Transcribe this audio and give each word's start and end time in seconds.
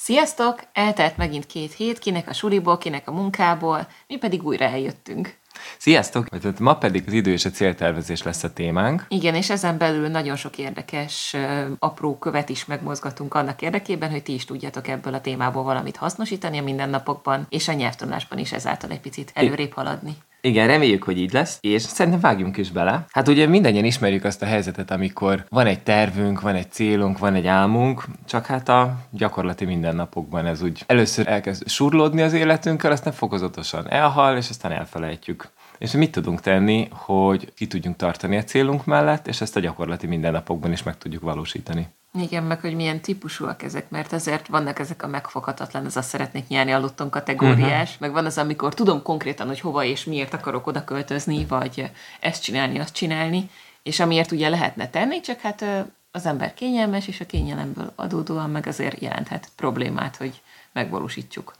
Sziasztok! 0.00 0.60
Eltelt 0.72 1.16
megint 1.16 1.46
két 1.46 1.72
hét, 1.72 1.98
kinek 1.98 2.28
a 2.28 2.32
suliból, 2.32 2.78
kinek 2.78 3.08
a 3.08 3.12
munkából, 3.12 3.86
mi 4.06 4.16
pedig 4.16 4.42
újra 4.42 4.64
eljöttünk. 4.64 5.36
Sziasztok! 5.78 6.26
Ma 6.58 6.76
pedig 6.76 7.04
az 7.06 7.12
idő 7.12 7.32
és 7.32 7.44
a 7.44 7.50
céltervezés 7.50 8.22
lesz 8.22 8.44
a 8.44 8.52
témánk. 8.52 9.04
Igen, 9.08 9.34
és 9.34 9.50
ezen 9.50 9.78
belül 9.78 10.08
nagyon 10.08 10.36
sok 10.36 10.58
érdekes, 10.58 11.36
apró 11.78 12.18
követ 12.18 12.48
is 12.48 12.64
megmozgatunk 12.64 13.34
annak 13.34 13.62
érdekében, 13.62 14.10
hogy 14.10 14.22
ti 14.22 14.34
is 14.34 14.44
tudjatok 14.44 14.88
ebből 14.88 15.14
a 15.14 15.20
témából 15.20 15.62
valamit 15.62 15.96
hasznosítani 15.96 16.58
a 16.58 16.62
mindennapokban, 16.62 17.46
és 17.48 17.68
a 17.68 17.72
nyelvtanulásban 17.72 18.38
is 18.38 18.52
ezáltal 18.52 18.90
egy 18.90 19.00
picit 19.00 19.30
előrébb 19.34 19.72
haladni. 19.72 20.16
Igen, 20.40 20.66
reméljük, 20.66 21.02
hogy 21.02 21.18
így 21.18 21.32
lesz, 21.32 21.58
és 21.60 21.82
szerintem 21.82 22.20
vágjunk 22.20 22.56
is 22.56 22.70
bele. 22.70 23.04
Hát 23.10 23.28
ugye 23.28 23.46
mindannyian 23.46 23.84
ismerjük 23.84 24.24
azt 24.24 24.42
a 24.42 24.46
helyzetet, 24.46 24.90
amikor 24.90 25.44
van 25.48 25.66
egy 25.66 25.82
tervünk, 25.82 26.40
van 26.40 26.54
egy 26.54 26.72
célunk, 26.72 27.18
van 27.18 27.34
egy 27.34 27.46
álmunk, 27.46 28.04
csak 28.26 28.46
hát 28.46 28.68
a 28.68 28.96
gyakorlati 29.10 29.64
mindennapokban 29.64 30.46
ez 30.46 30.62
úgy 30.62 30.84
először 30.86 31.28
elkezd 31.28 31.68
surlódni 31.68 32.22
az 32.22 32.32
életünkkel, 32.32 32.92
aztán 32.92 33.12
fokozatosan 33.12 33.90
elhal, 33.90 34.36
és 34.36 34.48
aztán 34.48 34.72
elfelejtjük. 34.72 35.48
És 35.78 35.92
mit 35.92 36.12
tudunk 36.12 36.40
tenni, 36.40 36.88
hogy 36.90 37.52
ki 37.54 37.66
tudjunk 37.66 37.96
tartani 37.96 38.36
a 38.36 38.44
célunk 38.44 38.84
mellett, 38.84 39.26
és 39.26 39.40
ezt 39.40 39.56
a 39.56 39.60
gyakorlati 39.60 40.06
mindennapokban 40.06 40.72
is 40.72 40.82
meg 40.82 40.98
tudjuk 40.98 41.22
valósítani. 41.22 41.88
Igen, 42.14 42.42
meg 42.42 42.60
hogy 42.60 42.74
milyen 42.74 43.00
típusúak 43.00 43.62
ezek, 43.62 43.90
mert 43.90 44.12
ezért 44.12 44.46
vannak 44.46 44.78
ezek 44.78 45.02
a 45.02 45.06
megfoghatatlan, 45.06 45.84
ez 45.86 45.96
azt 45.96 46.08
szeretnék 46.08 46.48
nyerni 46.48 46.72
aludton 46.72 47.10
kategóriás, 47.10 47.88
uh-huh. 47.88 48.00
meg 48.00 48.12
van 48.12 48.24
az, 48.24 48.38
amikor 48.38 48.74
tudom 48.74 49.02
konkrétan, 49.02 49.46
hogy 49.46 49.60
hova 49.60 49.84
és 49.84 50.04
miért 50.04 50.34
akarok 50.34 50.66
oda 50.66 50.84
költözni, 50.84 51.46
vagy 51.46 51.90
ezt 52.20 52.42
csinálni, 52.42 52.78
azt 52.78 52.94
csinálni, 52.94 53.50
és 53.82 54.00
amiért 54.00 54.32
ugye 54.32 54.48
lehetne 54.48 54.90
tenni, 54.90 55.20
csak 55.20 55.40
hát 55.40 55.64
az 56.10 56.26
ember 56.26 56.54
kényelmes, 56.54 57.08
és 57.08 57.20
a 57.20 57.26
kényelemből 57.26 57.92
adódóan 57.96 58.50
meg 58.50 58.66
azért 58.66 59.00
jelenthet 59.00 59.48
problémát, 59.56 60.16
hogy 60.16 60.42
megvalósítsuk. 60.72 61.54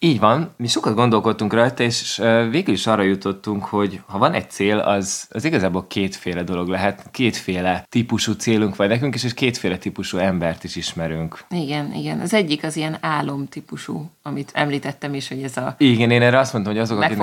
Így 0.00 0.20
van, 0.20 0.50
mi 0.56 0.66
sokat 0.66 0.94
gondolkodtunk 0.94 1.52
rajta, 1.52 1.82
és 1.82 2.22
végül 2.50 2.74
is 2.74 2.86
arra 2.86 3.02
jutottunk, 3.02 3.64
hogy 3.64 4.00
ha 4.06 4.18
van 4.18 4.32
egy 4.32 4.50
cél, 4.50 4.78
az, 4.78 5.26
az 5.30 5.44
igazából 5.44 5.86
kétféle 5.86 6.42
dolog 6.42 6.68
lehet. 6.68 7.08
Kétféle 7.10 7.86
típusú 7.88 8.32
célunk 8.32 8.76
van 8.76 8.88
nekünk, 8.88 9.14
és, 9.14 9.24
és 9.24 9.34
kétféle 9.34 9.78
típusú 9.78 10.18
embert 10.18 10.64
is 10.64 10.76
ismerünk. 10.76 11.44
Igen, 11.50 11.92
igen. 11.94 12.20
Az 12.20 12.34
egyik 12.34 12.64
az 12.64 12.76
ilyen 12.76 12.96
álom 13.00 13.46
típusú, 13.48 14.10
amit 14.22 14.50
említettem 14.54 15.14
is, 15.14 15.28
hogy 15.28 15.42
ez 15.42 15.56
a 15.56 15.74
Igen, 15.78 16.10
én 16.10 16.22
erre 16.22 16.38
azt 16.38 16.52
mondtam, 16.52 16.74
hogy 16.74 16.82
azok. 16.82 17.04
Egy, 17.04 17.18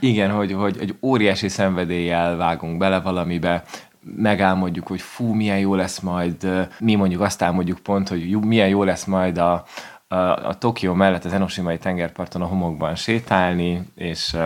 igen, 0.00 0.30
hogy, 0.30 0.52
hogy 0.52 0.76
egy 0.80 0.94
óriási 1.00 1.48
szenvedéllyel 1.48 2.36
vágunk 2.36 2.78
bele 2.78 3.00
valamibe, 3.00 3.64
megálmodjuk, 4.16 4.86
hogy 4.86 5.00
fú, 5.00 5.32
milyen 5.32 5.58
jó 5.58 5.74
lesz 5.74 6.00
majd, 6.00 6.68
mi 6.78 6.94
mondjuk 6.94 7.20
azt 7.20 7.42
álmodjuk 7.42 7.78
pont, 7.78 8.08
hogy 8.08 8.40
milyen 8.40 8.68
jó 8.68 8.82
lesz 8.82 9.04
majd 9.04 9.38
a, 9.38 9.64
a, 10.12 10.48
a 10.48 10.54
Tokió 10.58 10.94
mellett 10.94 11.24
az 11.24 11.32
Enoshimai 11.32 11.78
tengerparton 11.78 12.42
a 12.42 12.46
homokban 12.46 12.94
sétálni, 12.94 13.82
és 13.94 14.36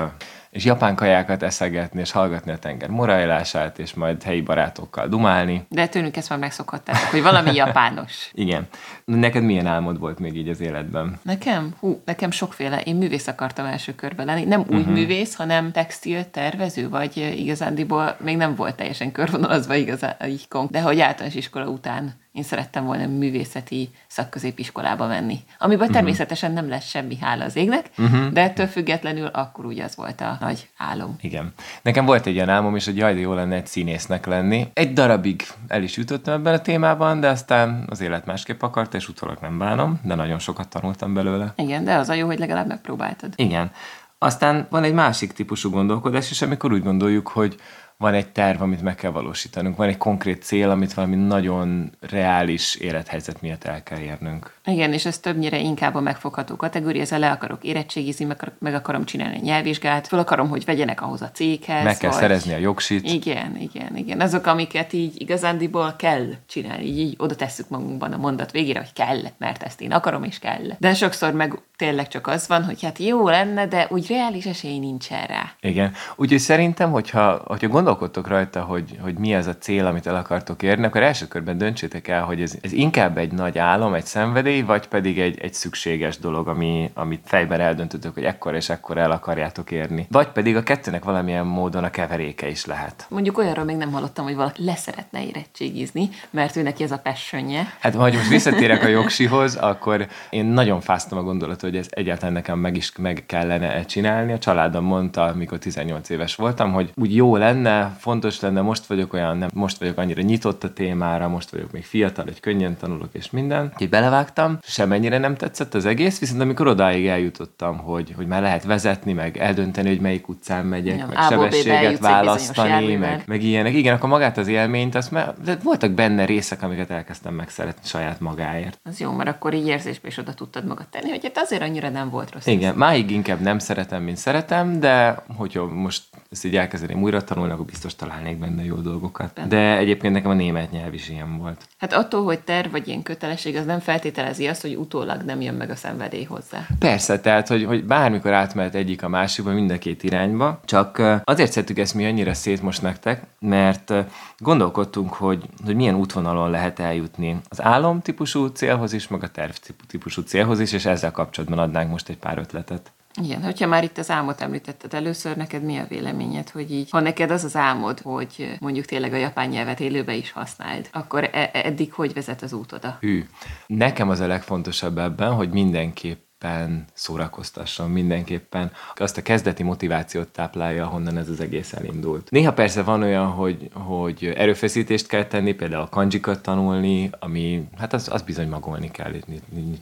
és 0.54 0.64
japán 0.64 0.94
kajákat 0.94 1.42
eszegetni, 1.42 2.00
és 2.00 2.10
hallgatni 2.10 2.52
a 2.52 2.58
tenger 2.58 2.88
morajlását, 2.88 3.78
és 3.78 3.94
majd 3.94 4.22
helyi 4.22 4.40
barátokkal 4.40 5.08
dumálni. 5.08 5.66
De 5.68 5.86
tőlünk 5.86 6.16
ezt 6.16 6.28
már 6.28 6.38
megszokhatták, 6.38 6.96
hogy 7.10 7.22
valami 7.22 7.54
japános. 7.64 8.30
Igen. 8.32 8.68
Neked 9.04 9.42
milyen 9.42 9.66
álmod 9.66 9.98
volt 9.98 10.18
még 10.18 10.36
így 10.36 10.48
az 10.48 10.60
életben? 10.60 11.18
Nekem? 11.22 11.74
Hú, 11.80 12.02
nekem 12.04 12.30
sokféle. 12.30 12.80
Én 12.80 12.96
művész 12.96 13.26
akartam 13.26 13.66
első 13.66 13.94
körben 13.94 14.26
lenni. 14.26 14.44
Nem 14.44 14.60
úgy 14.60 14.74
uh-huh. 14.74 14.94
művész, 14.94 15.34
hanem 15.34 15.72
textil 15.72 16.30
tervező, 16.30 16.88
vagy 16.88 17.16
igazándiból 17.36 18.16
még 18.20 18.36
nem 18.36 18.54
volt 18.54 18.74
teljesen 18.74 19.12
körvonalazva 19.12 19.74
igazán, 19.74 20.16
így 20.26 20.48
de 20.70 20.80
hogy 20.80 21.00
általános 21.00 21.34
iskola 21.34 21.66
után 21.66 22.22
én 22.34 22.42
szerettem 22.42 22.84
volna 22.84 23.06
művészeti 23.06 23.90
szakközépiskolába 24.06 25.06
menni. 25.06 25.38
Amiben 25.58 25.80
uh-huh. 25.80 25.94
természetesen 25.94 26.52
nem 26.52 26.68
lesz 26.68 26.88
semmi 26.88 27.18
hála 27.20 27.44
az 27.44 27.56
égnek, 27.56 27.90
uh-huh. 27.98 28.28
de 28.28 28.40
ettől 28.40 28.66
függetlenül 28.66 29.26
akkor 29.26 29.66
úgy 29.66 29.80
az 29.80 29.96
volt 29.96 30.20
a 30.20 30.36
nagy 30.40 30.68
álom. 30.76 31.16
Igen. 31.20 31.52
Nekem 31.82 32.04
volt 32.04 32.26
egy 32.26 32.34
ilyen 32.34 32.48
álmom 32.48 32.76
is, 32.76 32.84
hogy 32.84 32.96
jaj, 32.96 33.14
de 33.14 33.20
jó 33.20 33.34
lenne 33.34 33.54
egy 33.54 33.66
színésznek 33.66 34.26
lenni. 34.26 34.68
Egy 34.72 34.92
darabig 34.92 35.46
el 35.68 35.82
is 35.82 35.96
jutottam 35.96 36.34
ebben 36.34 36.54
a 36.54 36.60
témában, 36.60 37.20
de 37.20 37.28
aztán 37.28 37.86
az 37.90 38.00
élet 38.00 38.26
másképp 38.26 38.62
akart, 38.62 38.94
és 38.94 39.08
utólag 39.08 39.38
nem 39.40 39.58
bánom, 39.58 40.00
de 40.02 40.14
nagyon 40.14 40.38
sokat 40.38 40.68
tanultam 40.68 41.14
belőle. 41.14 41.52
Igen, 41.56 41.84
de 41.84 41.94
az 41.94 42.08
a 42.08 42.14
jó, 42.14 42.26
hogy 42.26 42.38
legalább 42.38 42.66
megpróbáltad. 42.66 43.32
Igen. 43.36 43.70
Aztán 44.18 44.66
van 44.70 44.84
egy 44.84 44.94
másik 44.94 45.32
típusú 45.32 45.70
gondolkodás 45.70 46.30
is, 46.30 46.42
amikor 46.42 46.72
úgy 46.72 46.82
gondoljuk, 46.82 47.28
hogy 47.28 47.56
van 48.04 48.14
egy 48.14 48.28
terv, 48.28 48.62
amit 48.62 48.82
meg 48.82 48.94
kell 48.94 49.10
valósítanunk, 49.10 49.76
van 49.76 49.88
egy 49.88 49.96
konkrét 49.96 50.42
cél, 50.42 50.70
amit 50.70 50.94
valami 50.94 51.16
nagyon 51.16 51.92
reális 52.00 52.74
élethelyzet 52.74 53.40
miatt 53.40 53.64
el 53.64 53.82
kell 53.82 53.98
érnünk. 53.98 54.52
Igen, 54.64 54.92
és 54.92 55.04
ez 55.04 55.18
többnyire 55.18 55.58
inkább 55.58 55.94
a 55.94 56.00
megfogható 56.00 56.56
kategória, 56.56 57.02
ezzel 57.02 57.18
le 57.18 57.30
akarok 57.30 57.64
érettségizni, 57.64 58.24
meg, 58.24 58.52
meg 58.58 58.74
akarom 58.74 59.04
csinálni 59.04 59.36
a 59.36 59.42
nyelvvizsgát, 59.42 60.06
fel 60.06 60.18
akarom, 60.18 60.48
hogy 60.48 60.64
vegyenek 60.64 61.02
ahhoz 61.02 61.22
a 61.22 61.30
céghez. 61.30 61.84
Meg 61.84 61.96
kell 61.96 62.10
vagy... 62.10 62.18
szerezni 62.18 62.52
a 62.52 62.56
jogsit. 62.56 63.10
Igen, 63.10 63.56
igen, 63.56 63.96
igen. 63.96 64.20
Azok, 64.20 64.46
amiket 64.46 64.92
így 64.92 65.20
igazándiból 65.20 65.94
kell 65.98 66.26
csinálni, 66.46 66.84
így, 66.84 66.98
így 66.98 67.14
oda 67.18 67.34
tesszük 67.34 67.68
magunkban 67.68 68.12
a 68.12 68.16
mondat 68.16 68.50
végére, 68.50 68.78
hogy 68.78 68.92
kell, 68.92 69.20
mert 69.38 69.62
ezt 69.62 69.80
én 69.80 69.92
akarom 69.92 70.24
és 70.24 70.38
kell. 70.38 70.76
De 70.78 70.94
sokszor 70.94 71.32
meg 71.32 71.58
tényleg 71.76 72.08
csak 72.08 72.26
az 72.26 72.48
van, 72.48 72.64
hogy 72.64 72.82
hát 72.82 72.98
jó 72.98 73.28
lenne, 73.28 73.66
de 73.66 73.86
úgy 73.90 74.08
reális 74.08 74.46
esély 74.46 74.78
nincsen 74.78 75.26
rá. 75.26 75.52
Igen. 75.60 75.92
Úgyhogy 76.16 76.38
szerintem, 76.38 76.90
hogyha, 76.90 77.42
hogyha 77.44 77.68
gondolkodtok 77.68 78.28
rajta, 78.28 78.60
hogy, 78.62 78.98
hogy 79.00 79.14
mi 79.14 79.34
az 79.34 79.46
a 79.46 79.56
cél, 79.56 79.86
amit 79.86 80.06
el 80.06 80.16
akartok 80.16 80.62
érni, 80.62 80.84
akkor 80.84 81.02
első 81.02 81.26
körben 81.26 81.58
döntsétek 81.58 82.08
el, 82.08 82.22
hogy 82.22 82.42
ez, 82.42 82.54
ez 82.60 82.72
inkább 82.72 83.18
egy 83.18 83.32
nagy 83.32 83.58
álom, 83.58 83.94
egy 83.94 84.04
szenvedély, 84.04 84.60
vagy 84.60 84.88
pedig 84.88 85.20
egy, 85.20 85.40
egy 85.40 85.54
szükséges 85.54 86.18
dolog, 86.18 86.48
ami, 86.48 86.90
amit 86.94 87.22
fejben 87.24 87.60
eldöntötök, 87.60 88.14
hogy 88.14 88.24
ekkor 88.24 88.54
és 88.54 88.68
ekkor 88.68 88.98
el 88.98 89.10
akarjátok 89.10 89.70
érni. 89.70 90.06
Vagy 90.10 90.28
pedig 90.28 90.56
a 90.56 90.62
kettőnek 90.62 91.04
valamilyen 91.04 91.46
módon 91.46 91.84
a 91.84 91.90
keveréke 91.90 92.48
is 92.48 92.64
lehet. 92.64 93.06
Mondjuk 93.08 93.38
olyanról 93.38 93.64
még 93.64 93.76
nem 93.76 93.92
hallottam, 93.92 94.24
hogy 94.24 94.34
valaki 94.34 94.64
leszeretne 94.64 95.26
érettségizni, 95.26 96.08
mert 96.30 96.56
ő 96.56 96.62
neki 96.62 96.82
ez 96.82 96.92
a 96.92 96.98
passionje. 96.98 97.74
Hát, 97.80 97.94
ha 97.94 98.02
most 98.02 98.28
visszatérek 98.28 98.82
a 98.82 98.88
jogsihoz, 98.88 99.56
akkor 99.56 100.06
én 100.30 100.44
nagyon 100.44 100.80
fáztam 100.80 101.18
a 101.18 101.22
gondolatot, 101.22 101.63
hogy 101.64 101.76
ez 101.76 101.86
egyáltalán 101.90 102.32
nekem 102.32 102.58
meg 102.58 102.76
is 102.76 102.92
meg 102.96 103.22
kellene 103.26 103.84
csinálni. 103.84 104.32
A 104.32 104.38
családom 104.38 104.84
mondta, 104.84 105.22
amikor 105.22 105.58
18 105.58 106.08
éves 106.08 106.34
voltam, 106.34 106.72
hogy 106.72 106.92
úgy 106.94 107.14
jó 107.14 107.36
lenne, 107.36 107.96
fontos 107.98 108.40
lenne, 108.40 108.60
most 108.60 108.86
vagyok 108.86 109.12
olyan, 109.12 109.38
nem, 109.38 109.48
most 109.54 109.78
vagyok 109.78 109.98
annyira 109.98 110.22
nyitott 110.22 110.64
a 110.64 110.72
témára, 110.72 111.28
most 111.28 111.50
vagyok 111.50 111.72
még 111.72 111.84
fiatal, 111.84 112.24
hogy 112.24 112.40
könnyen 112.40 112.76
tanulok 112.76 113.08
és 113.12 113.30
minden. 113.30 113.70
Úgyhogy 113.72 113.88
belevágtam, 113.88 114.58
semennyire 114.62 115.18
nem 115.18 115.36
tetszett 115.36 115.74
az 115.74 115.86
egész, 115.86 116.18
viszont 116.18 116.40
amikor 116.40 116.66
odáig 116.66 117.06
eljutottam, 117.06 117.78
hogy, 117.78 118.12
hogy 118.16 118.26
már 118.26 118.42
lehet 118.42 118.64
vezetni, 118.64 119.12
meg 119.12 119.36
eldönteni, 119.36 119.88
hogy 119.88 120.00
melyik 120.00 120.28
utcán 120.28 120.66
megyek, 120.66 120.94
Igen, 120.94 121.08
meg 121.08 121.18
sebességet 121.28 121.98
választani, 121.98 122.94
meg, 122.94 123.22
meg 123.26 123.42
ilyenek. 123.42 123.74
Igen, 123.74 123.94
akkor 123.94 124.08
magát 124.08 124.38
az 124.38 124.48
élményt, 124.48 124.94
azt 124.94 125.10
már, 125.10 125.34
de 125.44 125.58
voltak 125.62 125.90
benne 125.90 126.24
részek, 126.24 126.62
amiket 126.62 126.90
elkezdtem 126.90 127.34
megszeretni 127.34 127.88
saját 127.88 128.20
magáért. 128.20 128.80
Az 128.84 129.00
jó, 129.00 129.12
mert 129.12 129.28
akkor 129.28 129.54
így 129.54 129.66
érzésbe 129.66 130.08
is 130.08 130.18
oda 130.18 130.34
tudtad 130.34 130.66
magad 130.66 130.86
tenni, 130.86 131.10
hogy 131.10 131.20
hát 131.22 131.38
azért 131.54 131.70
annyira 131.70 131.88
nem 131.88 132.10
volt 132.10 132.32
rossz. 132.32 132.46
Igen, 132.46 132.74
máig 132.74 133.10
inkább 133.10 133.40
nem 133.40 133.58
szeretem, 133.58 134.02
mint 134.02 134.16
szeretem, 134.16 134.80
de 134.80 135.22
hogyha 135.36 135.66
most 135.66 136.02
ezt 136.34 136.44
így 136.44 136.56
elkezdeném 136.56 137.02
újra 137.02 137.24
tanulni, 137.24 137.52
akkor 137.52 137.64
biztos 137.64 137.94
találnék 137.94 138.38
benne 138.38 138.64
jó 138.64 138.76
dolgokat. 138.76 139.48
De 139.48 139.76
egyébként 139.76 140.12
nekem 140.12 140.30
a 140.30 140.34
német 140.34 140.70
nyelv 140.70 140.94
is 140.94 141.08
ilyen 141.08 141.38
volt. 141.38 141.68
Hát 141.78 141.92
attól, 141.92 142.24
hogy 142.24 142.40
terv 142.40 142.70
vagy 142.70 142.88
ilyen 142.88 143.02
kötelesség, 143.02 143.56
az 143.56 143.64
nem 143.64 143.80
feltételezi 143.80 144.46
azt, 144.46 144.62
hogy 144.62 144.76
utólag 144.76 145.22
nem 145.22 145.40
jön 145.40 145.54
meg 145.54 145.70
a 145.70 145.76
szenvedély 145.76 146.24
hozzá. 146.24 146.66
Persze, 146.78 147.20
tehát, 147.20 147.48
hogy, 147.48 147.64
hogy 147.64 147.84
bármikor 147.84 148.32
átmehet 148.32 148.74
egyik 148.74 149.02
a 149.02 149.08
másikba, 149.08 149.52
mind 149.52 149.70
a 149.70 149.78
két 149.78 150.02
irányba, 150.02 150.60
csak 150.64 151.02
azért 151.24 151.52
szedtük 151.52 151.78
ezt 151.78 151.94
mi 151.94 152.06
annyira 152.06 152.34
szét 152.34 152.62
most 152.62 152.82
nektek, 152.82 153.22
mert 153.38 153.92
gondolkodtunk, 154.38 155.12
hogy, 155.12 155.44
hogy 155.64 155.74
milyen 155.74 155.94
útvonalon 155.94 156.50
lehet 156.50 156.78
eljutni 156.78 157.40
az 157.48 157.62
álom 157.62 158.00
típusú 158.00 158.46
célhoz 158.46 158.92
is, 158.92 159.08
meg 159.08 159.22
a 159.22 159.28
terv 159.28 159.52
típusú 159.86 160.22
célhoz 160.22 160.60
is, 160.60 160.72
és 160.72 160.84
ezzel 160.84 161.10
kapcsolatban 161.10 161.58
adnánk 161.58 161.90
most 161.90 162.08
egy 162.08 162.18
pár 162.18 162.38
ötletet. 162.38 162.92
Igen, 163.22 163.42
hogyha 163.42 163.66
már 163.66 163.84
itt 163.84 163.98
az 163.98 164.10
álmot 164.10 164.40
említetted 164.40 164.94
először, 164.94 165.36
neked 165.36 165.62
mi 165.62 165.76
a 165.76 165.86
véleményed, 165.88 166.48
hogy 166.50 166.72
így, 166.72 166.90
ha 166.90 167.00
neked 167.00 167.30
az 167.30 167.44
az 167.44 167.56
álmod, 167.56 168.00
hogy 168.00 168.56
mondjuk 168.60 168.84
tényleg 168.84 169.12
a 169.12 169.16
japán 169.16 169.48
nyelvet 169.48 169.80
élőbe 169.80 170.14
is 170.14 170.32
használd, 170.32 170.88
akkor 170.92 171.30
e- 171.32 171.50
eddig 171.52 171.92
hogy 171.92 172.12
vezet 172.12 172.42
az 172.42 172.52
út 172.52 172.72
oda? 172.72 172.96
Hű, 173.00 173.24
nekem 173.66 174.08
az 174.08 174.20
a 174.20 174.26
legfontosabb 174.26 174.98
ebben, 174.98 175.32
hogy 175.32 175.50
mindenképp 175.50 176.23
mindenképpen 176.44 176.84
szórakoztasson, 176.92 177.90
mindenképpen 177.90 178.72
azt 178.94 179.16
a 179.16 179.22
kezdeti 179.22 179.62
motivációt 179.62 180.28
táplálja, 180.28 180.86
honnan 180.86 181.16
ez 181.16 181.28
az 181.28 181.40
egész 181.40 181.72
elindult. 181.72 182.30
Néha 182.30 182.52
persze 182.52 182.82
van 182.82 183.02
olyan, 183.02 183.26
hogy, 183.26 183.70
hogy 183.72 184.32
erőfeszítést 184.36 185.06
kell 185.06 185.24
tenni, 185.24 185.52
például 185.52 185.82
a 185.82 185.88
kanjikat 185.88 186.42
tanulni, 186.42 187.10
ami, 187.18 187.68
hát 187.78 187.92
az, 187.92 188.08
az 188.12 188.22
bizony 188.22 188.48
magolni 188.48 188.90
kell, 188.90 189.12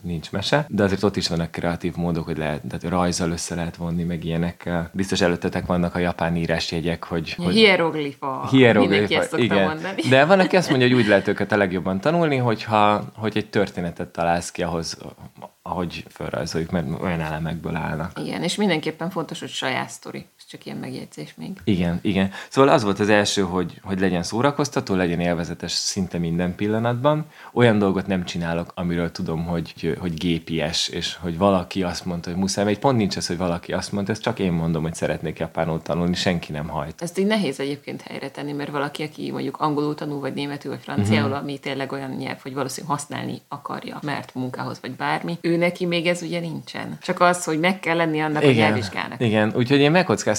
nincs 0.01 0.31
mese, 0.31 0.65
de 0.67 0.83
azért 0.83 1.03
ott 1.03 1.15
is 1.15 1.27
vannak 1.27 1.51
kreatív 1.51 1.95
módok, 1.95 2.25
hogy 2.25 2.37
lehet, 2.37 2.61
tehát 2.67 2.83
rajzal 2.83 3.31
össze 3.31 3.55
lehet 3.55 3.75
vonni, 3.75 4.03
meg 4.03 4.23
ilyenekkel. 4.23 4.89
Biztos 4.93 5.21
előttetek 5.21 5.65
vannak 5.65 5.95
a 5.95 5.99
japán 5.99 6.35
írásjegyek, 6.35 7.03
hogy... 7.03 7.33
hogy 7.33 7.53
hieroglifa. 7.53 8.47
Hieroglifa, 8.49 9.37
igen. 9.37 9.67
Mondani. 9.67 10.01
De 10.09 10.25
van, 10.25 10.39
aki 10.39 10.55
azt 10.55 10.69
mondja, 10.69 10.87
hogy 10.87 10.95
úgy 10.97 11.07
lehet 11.07 11.27
őket 11.27 11.51
a 11.51 11.57
legjobban 11.57 11.99
tanulni, 11.99 12.37
hogyha 12.37 13.03
hogy 13.15 13.37
egy 13.37 13.49
történetet 13.49 14.07
találsz 14.07 14.51
ki 14.51 14.63
ahhoz, 14.63 14.97
ahogy 15.65 16.05
felrajzoljuk, 16.09 16.71
mert 16.71 17.01
olyan 17.01 17.19
elemekből 17.19 17.75
állnak. 17.75 18.19
Igen, 18.19 18.43
és 18.43 18.55
mindenképpen 18.55 19.09
fontos, 19.09 19.39
hogy 19.39 19.49
saját 19.49 19.89
sztori. 19.89 20.25
Csak 20.53 20.65
ilyen 20.65 20.77
megjegyzés 20.77 21.33
még. 21.37 21.51
Igen, 21.63 21.99
igen. 22.01 22.31
Szóval 22.49 22.73
az 22.73 22.83
volt 22.83 22.99
az 22.99 23.09
első, 23.09 23.41
hogy, 23.41 23.79
hogy 23.83 23.99
legyen 23.99 24.23
szórakoztató, 24.23 24.95
legyen 24.95 25.19
élvezetes 25.19 25.71
szinte 25.71 26.17
minden 26.17 26.55
pillanatban. 26.55 27.25
Olyan 27.53 27.79
dolgot 27.79 28.07
nem 28.07 28.25
csinálok, 28.25 28.71
amiről 28.75 29.11
tudom, 29.11 29.45
hogy, 29.45 29.97
hogy 29.99 30.13
gépies, 30.13 30.87
és 30.87 31.15
hogy 31.15 31.37
valaki 31.37 31.83
azt 31.83 32.05
mondta, 32.05 32.29
hogy 32.29 32.39
muszáj, 32.39 32.67
egy 32.67 32.79
pont 32.79 32.97
nincs 32.97 33.15
az, 33.15 33.27
hogy 33.27 33.37
valaki 33.37 33.73
azt 33.73 33.91
mondta, 33.91 34.11
ez 34.11 34.19
csak 34.19 34.39
én 34.39 34.51
mondom, 34.51 34.83
hogy 34.83 34.93
szeretnék 34.93 35.39
japánul 35.39 35.81
tanulni, 35.81 36.15
senki 36.15 36.51
nem 36.51 36.67
hajt. 36.67 37.01
Ezt 37.01 37.17
így 37.17 37.27
nehéz 37.27 37.59
egyébként 37.59 38.01
helyre 38.01 38.29
tenni, 38.29 38.51
mert 38.51 38.71
valaki, 38.71 39.03
aki 39.03 39.31
mondjuk 39.31 39.57
angolul 39.59 39.95
tanul, 39.95 40.19
vagy 40.19 40.33
németül, 40.33 40.71
vagy 40.71 40.81
franciául, 40.81 41.29
uh-huh. 41.29 41.43
ami 41.43 41.57
tényleg 41.57 41.91
olyan 41.91 42.11
nyelv, 42.11 42.37
hogy 42.41 42.53
valószínűleg 42.53 42.97
használni 42.97 43.41
akarja, 43.47 43.99
mert 44.03 44.33
munkához, 44.33 44.77
vagy 44.81 44.91
bármi, 44.91 45.37
ő 45.41 45.57
neki 45.57 45.85
még 45.85 46.07
ez 46.07 46.21
ugye 46.21 46.39
nincsen. 46.39 46.97
Csak 47.01 47.19
az, 47.19 47.43
hogy 47.43 47.59
meg 47.59 47.79
kell 47.79 47.95
lenni 47.95 48.21
annak 48.21 48.43
igen, 48.43 48.55
a 48.55 48.57
nyelvvizsgának. 48.57 49.21
Igen, 49.21 49.53
úgyhogy 49.55 49.79
én 49.79 49.91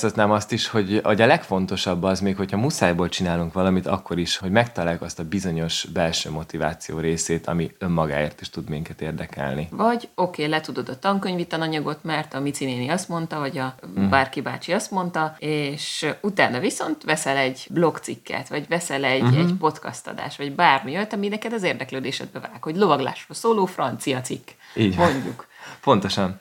megkockáztatnám 0.04 0.30
azt 0.30 0.52
is, 0.52 0.68
hogy, 0.68 1.00
hogy 1.04 1.20
a 1.20 1.26
legfontosabb 1.26 2.02
az 2.02 2.20
még, 2.20 2.36
hogyha 2.36 2.56
muszájból 2.56 3.08
csinálunk 3.08 3.52
valamit, 3.52 3.86
akkor 3.86 4.18
is, 4.18 4.36
hogy 4.36 4.50
megtaláljuk 4.50 5.02
azt 5.02 5.18
a 5.18 5.24
bizonyos 5.24 5.86
belső 5.92 6.30
motiváció 6.30 6.98
részét, 6.98 7.46
ami 7.46 7.70
önmagáért 7.78 8.40
is 8.40 8.50
tud 8.50 8.68
minket 8.68 9.00
érdekelni. 9.00 9.68
Vagy 9.70 10.08
oké, 10.14 10.42
okay, 10.42 10.48
letudod 10.48 10.88
a 10.88 10.98
tankönyvi 10.98 11.46
tananyagot, 11.46 11.98
mert 12.02 12.34
a 12.34 12.40
Mici 12.40 12.64
néni 12.64 12.88
azt 12.88 13.08
mondta, 13.08 13.38
vagy 13.38 13.58
a 13.58 13.74
uh-huh. 13.82 14.08
bárki 14.08 14.40
bácsi 14.40 14.72
azt 14.72 14.90
mondta, 14.90 15.36
és 15.38 16.06
utána 16.20 16.58
viszont 16.58 17.02
veszel 17.02 17.36
egy 17.36 17.66
blogcikket, 17.70 18.48
vagy 18.48 18.68
veszel 18.68 19.04
egy, 19.04 19.22
uh-huh. 19.22 19.38
egy 19.38 19.54
podcast 19.58 20.06
adás, 20.06 20.36
vagy 20.36 20.54
bármi 20.54 20.96
olyat, 20.96 21.12
ami 21.12 21.28
neked 21.28 21.52
az 21.52 21.62
érdeklődésedbe 21.62 22.38
vág, 22.40 22.62
hogy 22.62 22.76
lovaglásról 22.76 23.36
szóló 23.36 23.64
francia 23.64 24.20
cikk. 24.20 24.48
Így 24.74 24.96
mondjuk. 24.96 25.46
Pontosan. 25.80 26.36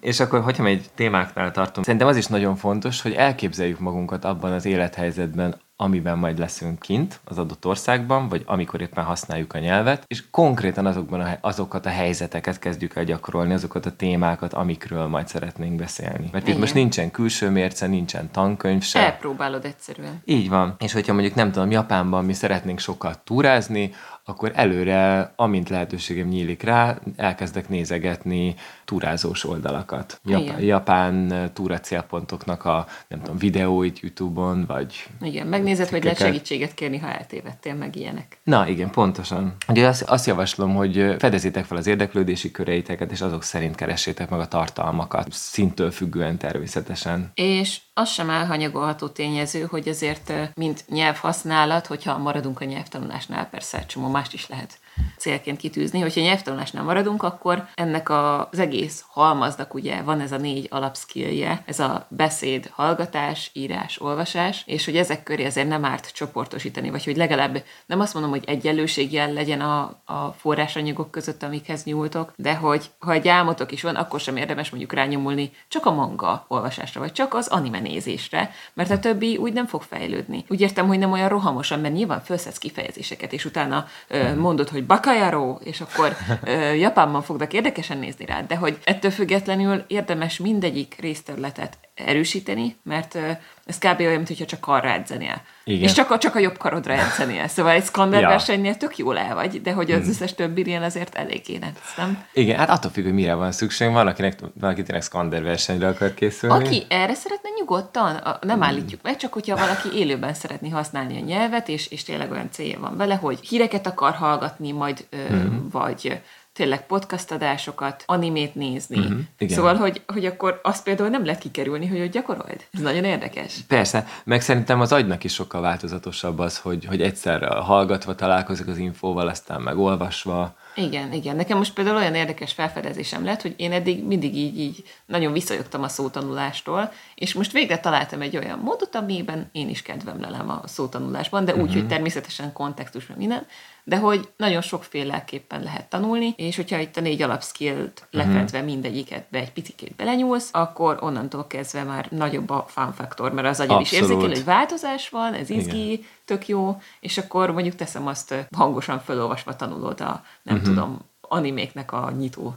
És 0.00 0.20
akkor, 0.20 0.40
hogyha 0.40 0.64
egy 0.64 0.86
témáknál 0.94 1.50
tartunk, 1.50 1.86
szerintem 1.86 2.08
az 2.08 2.16
is 2.16 2.26
nagyon 2.26 2.56
fontos, 2.56 3.02
hogy 3.02 3.12
elképzeljük 3.12 3.78
magunkat 3.78 4.24
abban 4.24 4.52
az 4.52 4.64
élethelyzetben, 4.64 5.54
amiben 5.76 6.18
majd 6.18 6.38
leszünk 6.38 6.78
kint 6.78 7.20
az 7.24 7.38
adott 7.38 7.66
országban, 7.66 8.28
vagy 8.28 8.42
amikor 8.46 8.80
éppen 8.80 9.04
használjuk 9.04 9.54
a 9.54 9.58
nyelvet, 9.58 10.04
és 10.06 10.30
konkrétan 10.30 10.86
azokban 10.86 11.20
a, 11.20 11.38
azokat 11.40 11.86
a 11.86 11.88
helyzeteket 11.88 12.58
kezdjük 12.58 12.94
el 12.94 13.04
gyakorolni, 13.04 13.52
azokat 13.52 13.86
a 13.86 13.96
témákat, 13.96 14.52
amikről 14.52 15.06
majd 15.06 15.28
szeretnénk 15.28 15.76
beszélni. 15.76 16.28
Mert 16.32 16.44
Igen. 16.44 16.54
itt 16.54 16.60
most 16.60 16.74
nincsen 16.74 17.10
külső 17.10 17.50
mérce, 17.50 17.86
nincsen 17.86 18.30
tankönyv 18.30 18.82
se. 18.82 19.00
Elpróbálod 19.00 19.64
egyszerűen. 19.64 20.22
Így 20.24 20.48
van. 20.48 20.74
És 20.78 20.92
hogyha 20.92 21.12
mondjuk 21.12 21.34
nem 21.34 21.52
tudom, 21.52 21.70
Japánban 21.70 22.24
mi 22.24 22.32
szeretnénk 22.32 22.78
sokat 22.78 23.18
túrázni, 23.18 23.92
akkor 24.28 24.52
előre, 24.54 25.32
amint 25.36 25.68
lehetőségem 25.68 26.26
nyílik 26.26 26.62
rá, 26.62 26.98
elkezdek 27.16 27.68
nézegetni 27.68 28.54
túrázós 28.84 29.44
oldalakat. 29.44 30.20
Jap- 30.24 30.60
japán 30.60 31.50
túra 31.52 31.80
célpontoknak 31.80 32.64
a, 32.64 32.86
nem 33.08 33.20
tudom, 33.20 33.38
videóit 33.38 34.00
YouTube-on, 34.00 34.64
vagy... 34.66 35.06
Igen, 35.20 35.46
megnézed, 35.46 35.88
hogy 35.88 36.02
lehet 36.02 36.18
segítséget 36.18 36.74
kérni, 36.74 36.98
ha 36.98 37.08
eltévedtél, 37.08 37.74
meg 37.74 37.96
ilyenek. 37.96 38.38
Na 38.42 38.68
igen, 38.68 38.90
pontosan. 38.90 39.56
Ugye 39.68 39.86
azt, 39.86 40.02
azt 40.02 40.26
javaslom, 40.26 40.74
hogy 40.74 41.14
fedezzétek 41.18 41.64
fel 41.64 41.76
az 41.76 41.86
érdeklődési 41.86 42.50
köreiteket, 42.50 43.10
és 43.10 43.20
azok 43.20 43.42
szerint 43.42 43.74
keressétek 43.74 44.30
meg 44.30 44.40
a 44.40 44.48
tartalmakat, 44.48 45.26
szintől 45.30 45.90
függően 45.90 46.36
természetesen. 46.36 47.30
És 47.34 47.80
az 47.94 48.08
sem 48.08 48.30
elhanyagolható 48.30 49.08
tényező, 49.08 49.66
hogy 49.70 49.88
azért, 49.88 50.32
mint 50.54 50.84
nyelvhasználat, 50.88 51.86
hogyha 51.86 52.18
maradunk 52.18 52.60
a 52.60 52.64
nyelvtanulásnál, 52.64 53.48
persze 53.48 53.86
csomó 53.86 54.08
mást 54.16 54.34
is 54.34 54.46
lehet 54.46 54.78
célként 55.16 55.58
kitűzni, 55.58 56.00
hogyha 56.00 56.20
nyelvtanulásnál 56.20 56.84
maradunk, 56.84 57.22
akkor 57.22 57.66
ennek 57.74 58.10
az 58.10 58.58
egész 58.58 59.04
halmaznak 59.08 59.74
ugye 59.74 60.02
van 60.02 60.20
ez 60.20 60.32
a 60.32 60.36
négy 60.36 60.66
alapszkillje, 60.70 61.62
ez 61.66 61.80
a 61.80 62.06
beszéd, 62.08 62.70
hallgatás, 62.72 63.50
írás, 63.52 64.00
olvasás, 64.00 64.62
és 64.66 64.84
hogy 64.84 64.96
ezek 64.96 65.22
köré 65.22 65.44
azért 65.44 65.68
nem 65.68 65.84
árt 65.84 66.12
csoportosítani, 66.12 66.90
vagy 66.90 67.04
hogy 67.04 67.16
legalább 67.16 67.62
nem 67.86 68.00
azt 68.00 68.14
mondom, 68.14 68.32
hogy 68.32 68.44
egyenlőségjel 68.46 69.32
legyen 69.32 69.60
a, 69.60 70.00
a 70.04 70.34
forrásanyagok 70.38 71.10
között, 71.10 71.42
amikhez 71.42 71.84
nyúltok, 71.84 72.32
de 72.36 72.54
hogy 72.54 72.90
ha 72.98 73.12
egy 73.12 73.28
álmotok 73.28 73.72
is 73.72 73.82
van, 73.82 73.94
akkor 73.94 74.20
sem 74.20 74.36
érdemes 74.36 74.70
mondjuk 74.70 74.92
rányomulni 74.92 75.52
csak 75.68 75.86
a 75.86 75.92
manga 75.92 76.44
olvasásra, 76.48 77.00
vagy 77.00 77.12
csak 77.12 77.34
az 77.34 77.48
anime 77.48 77.80
nézésre, 77.80 78.50
mert 78.74 78.90
a 78.90 78.98
többi 78.98 79.36
úgy 79.36 79.52
nem 79.52 79.66
fog 79.66 79.82
fejlődni. 79.82 80.44
Úgy 80.48 80.60
értem, 80.60 80.86
hogy 80.86 80.98
nem 80.98 81.12
olyan 81.12 81.28
rohamosan, 81.28 81.80
mert 81.80 81.94
nyilván 81.94 82.20
felszedsz 82.20 82.58
kifejezéseket, 82.58 83.32
és 83.32 83.44
utána 83.44 83.86
ö, 84.08 84.34
mondod, 84.34 84.68
hogy 84.68 84.85
bakajáró, 84.86 85.60
és 85.64 85.80
akkor 85.80 86.16
ö, 86.44 86.72
Japánban 86.72 87.22
fognak 87.22 87.52
érdekesen 87.52 87.98
nézni 87.98 88.24
rád, 88.24 88.46
de 88.46 88.56
hogy 88.56 88.78
ettől 88.84 89.10
függetlenül 89.10 89.84
érdemes 89.86 90.38
mindegyik 90.38 90.96
részterületet 91.00 91.78
erősíteni, 91.94 92.76
mert 92.82 93.18
ez 93.66 93.78
kb. 93.78 94.00
olyan, 94.00 94.14
mintha 94.14 94.44
csak 94.44 94.66
arra 94.66 94.88
edzenél. 94.88 95.42
Igen. 95.64 95.82
És 95.82 95.92
csak 95.92 96.10
a, 96.10 96.18
csak 96.18 96.34
a 96.34 96.38
jobb 96.38 96.58
karodra 96.58 96.92
edzenél. 96.92 97.48
Szóval 97.48 97.72
egy 97.72 97.84
skander 97.84 98.20
ja. 98.20 98.28
versenynél 98.28 98.76
tök 98.76 98.96
jól 98.96 99.18
el 99.18 99.34
vagy, 99.34 99.62
de 99.62 99.72
hogy 99.72 99.90
az 99.90 100.00
hmm. 100.00 100.08
összes 100.08 100.34
többi 100.34 100.74
azért 100.74 101.14
eléggé 101.14 101.58
nem? 101.96 102.24
Igen, 102.32 102.58
hát 102.58 102.70
attól 102.70 102.90
függ, 102.90 103.04
hogy 103.04 103.12
mire 103.12 103.34
van 103.34 103.52
szükség. 103.52 103.90
Van, 103.90 104.06
akinek, 104.06 104.38
van 104.60 104.70
aki 104.70 104.82
tényleg 104.82 105.42
versenyre 105.42 105.88
akar 105.88 106.14
készülni. 106.14 106.64
Aki 106.64 106.86
erre 106.88 107.14
szeretne 107.14 107.48
nyugodtan, 107.58 108.20
nem 108.40 108.54
hmm. 108.54 108.62
állítjuk 108.62 109.02
meg, 109.02 109.16
csak 109.16 109.32
hogyha 109.32 109.56
valaki 109.56 109.88
élőben 109.94 110.34
szeretné 110.34 110.68
használni 110.68 111.20
a 111.20 111.24
nyelvet, 111.24 111.68
és, 111.68 111.86
és 111.86 112.02
tényleg 112.02 112.30
olyan 112.30 112.50
célja 112.50 112.80
van 112.80 112.96
vele, 112.96 113.14
hogy 113.14 113.38
híreket 113.40 113.86
akar 113.86 114.12
hallgatni, 114.12 114.72
majd 114.72 115.06
hmm. 115.28 115.68
vagy 115.70 116.20
tényleg 116.56 116.86
podcast 116.86 117.30
adásokat, 117.32 118.02
animét 118.06 118.54
nézni. 118.54 118.98
Uh-huh, 118.98 119.18
igen. 119.38 119.56
Szóval, 119.56 119.74
hogy, 119.74 120.02
hogy 120.06 120.26
akkor 120.26 120.60
azt 120.62 120.82
például 120.82 121.08
nem 121.08 121.24
lehet 121.24 121.40
kikerülni, 121.40 121.86
hogy 121.86 122.00
ott 122.00 122.10
gyakorold. 122.10 122.66
Ez 122.72 122.80
nagyon 122.80 123.04
érdekes. 123.04 123.54
Persze, 123.68 124.06
meg 124.24 124.40
szerintem 124.40 124.80
az 124.80 124.92
agynak 124.92 125.24
is 125.24 125.32
sokkal 125.32 125.60
változatosabb 125.60 126.38
az, 126.38 126.58
hogy, 126.58 126.84
hogy 126.84 127.02
egyszerre 127.02 127.48
hallgatva 127.48 128.14
találkozik 128.14 128.66
az 128.66 128.78
infóval, 128.78 129.28
aztán 129.28 129.60
meg 129.60 129.78
olvasva. 129.78 130.56
Igen, 130.74 131.12
igen. 131.12 131.36
Nekem 131.36 131.58
most 131.58 131.72
például 131.72 131.96
olyan 131.96 132.14
érdekes 132.14 132.52
felfedezésem 132.52 133.24
lett, 133.24 133.42
hogy 133.42 133.54
én 133.56 133.72
eddig 133.72 134.04
mindig 134.04 134.36
így, 134.36 134.58
így 134.58 134.84
nagyon 135.06 135.32
visszajöttem 135.32 135.82
a 135.82 135.88
szótanulástól, 135.88 136.92
és 137.16 137.34
most 137.34 137.52
végre 137.52 137.78
találtam 137.78 138.20
egy 138.20 138.36
olyan 138.36 138.58
módot, 138.58 138.94
amiben 138.94 139.48
én 139.52 139.68
is 139.68 139.82
kedvem 139.82 140.20
lelem 140.20 140.50
a 140.50 140.60
szótanulásban, 140.64 141.44
de 141.44 141.52
úgy, 141.52 141.60
uh-huh. 141.60 141.74
hogy 141.74 141.86
természetesen 141.86 142.52
kontextus, 142.52 143.06
minden, 143.16 143.46
de 143.84 143.96
hogy 143.96 144.28
nagyon 144.36 144.60
sokféleképpen 144.60 145.62
lehet 145.62 145.88
tanulni, 145.88 146.34
és 146.36 146.56
hogyha 146.56 146.78
itt 146.78 146.96
a 146.96 147.00
négy 147.00 147.22
alapskillt 147.22 148.06
mhm. 148.10 148.18
lefedve 148.18 148.58
uh-huh. 148.58 148.72
mindegyiket 148.72 149.26
be 149.30 149.38
egy 149.38 149.52
picit 149.52 149.94
belenyúlsz, 149.96 150.48
akkor 150.52 150.98
onnantól 151.00 151.46
kezdve 151.46 151.82
már 151.82 152.06
nagyobb 152.10 152.50
a 152.50 152.64
fun 152.68 152.92
factor, 152.92 153.32
mert 153.32 153.46
az 153.46 153.60
agyad 153.60 153.80
is 153.80 153.92
érzékel, 153.92 154.28
hogy 154.28 154.44
változás 154.44 155.08
van, 155.08 155.34
ez 155.34 155.50
izgi, 155.50 155.92
Igen. 155.92 156.06
tök 156.24 156.48
jó, 156.48 156.80
és 157.00 157.18
akkor 157.18 157.50
mondjuk 157.50 157.74
teszem 157.74 158.06
azt 158.06 158.34
hangosan 158.56 159.00
felolvasva 159.00 159.56
tanulod 159.56 160.00
a, 160.00 160.24
nem 160.42 160.56
uh-huh. 160.56 160.62
tudom, 160.62 160.98
animéknek 161.20 161.92
a 161.92 162.10
nyitó 162.18 162.54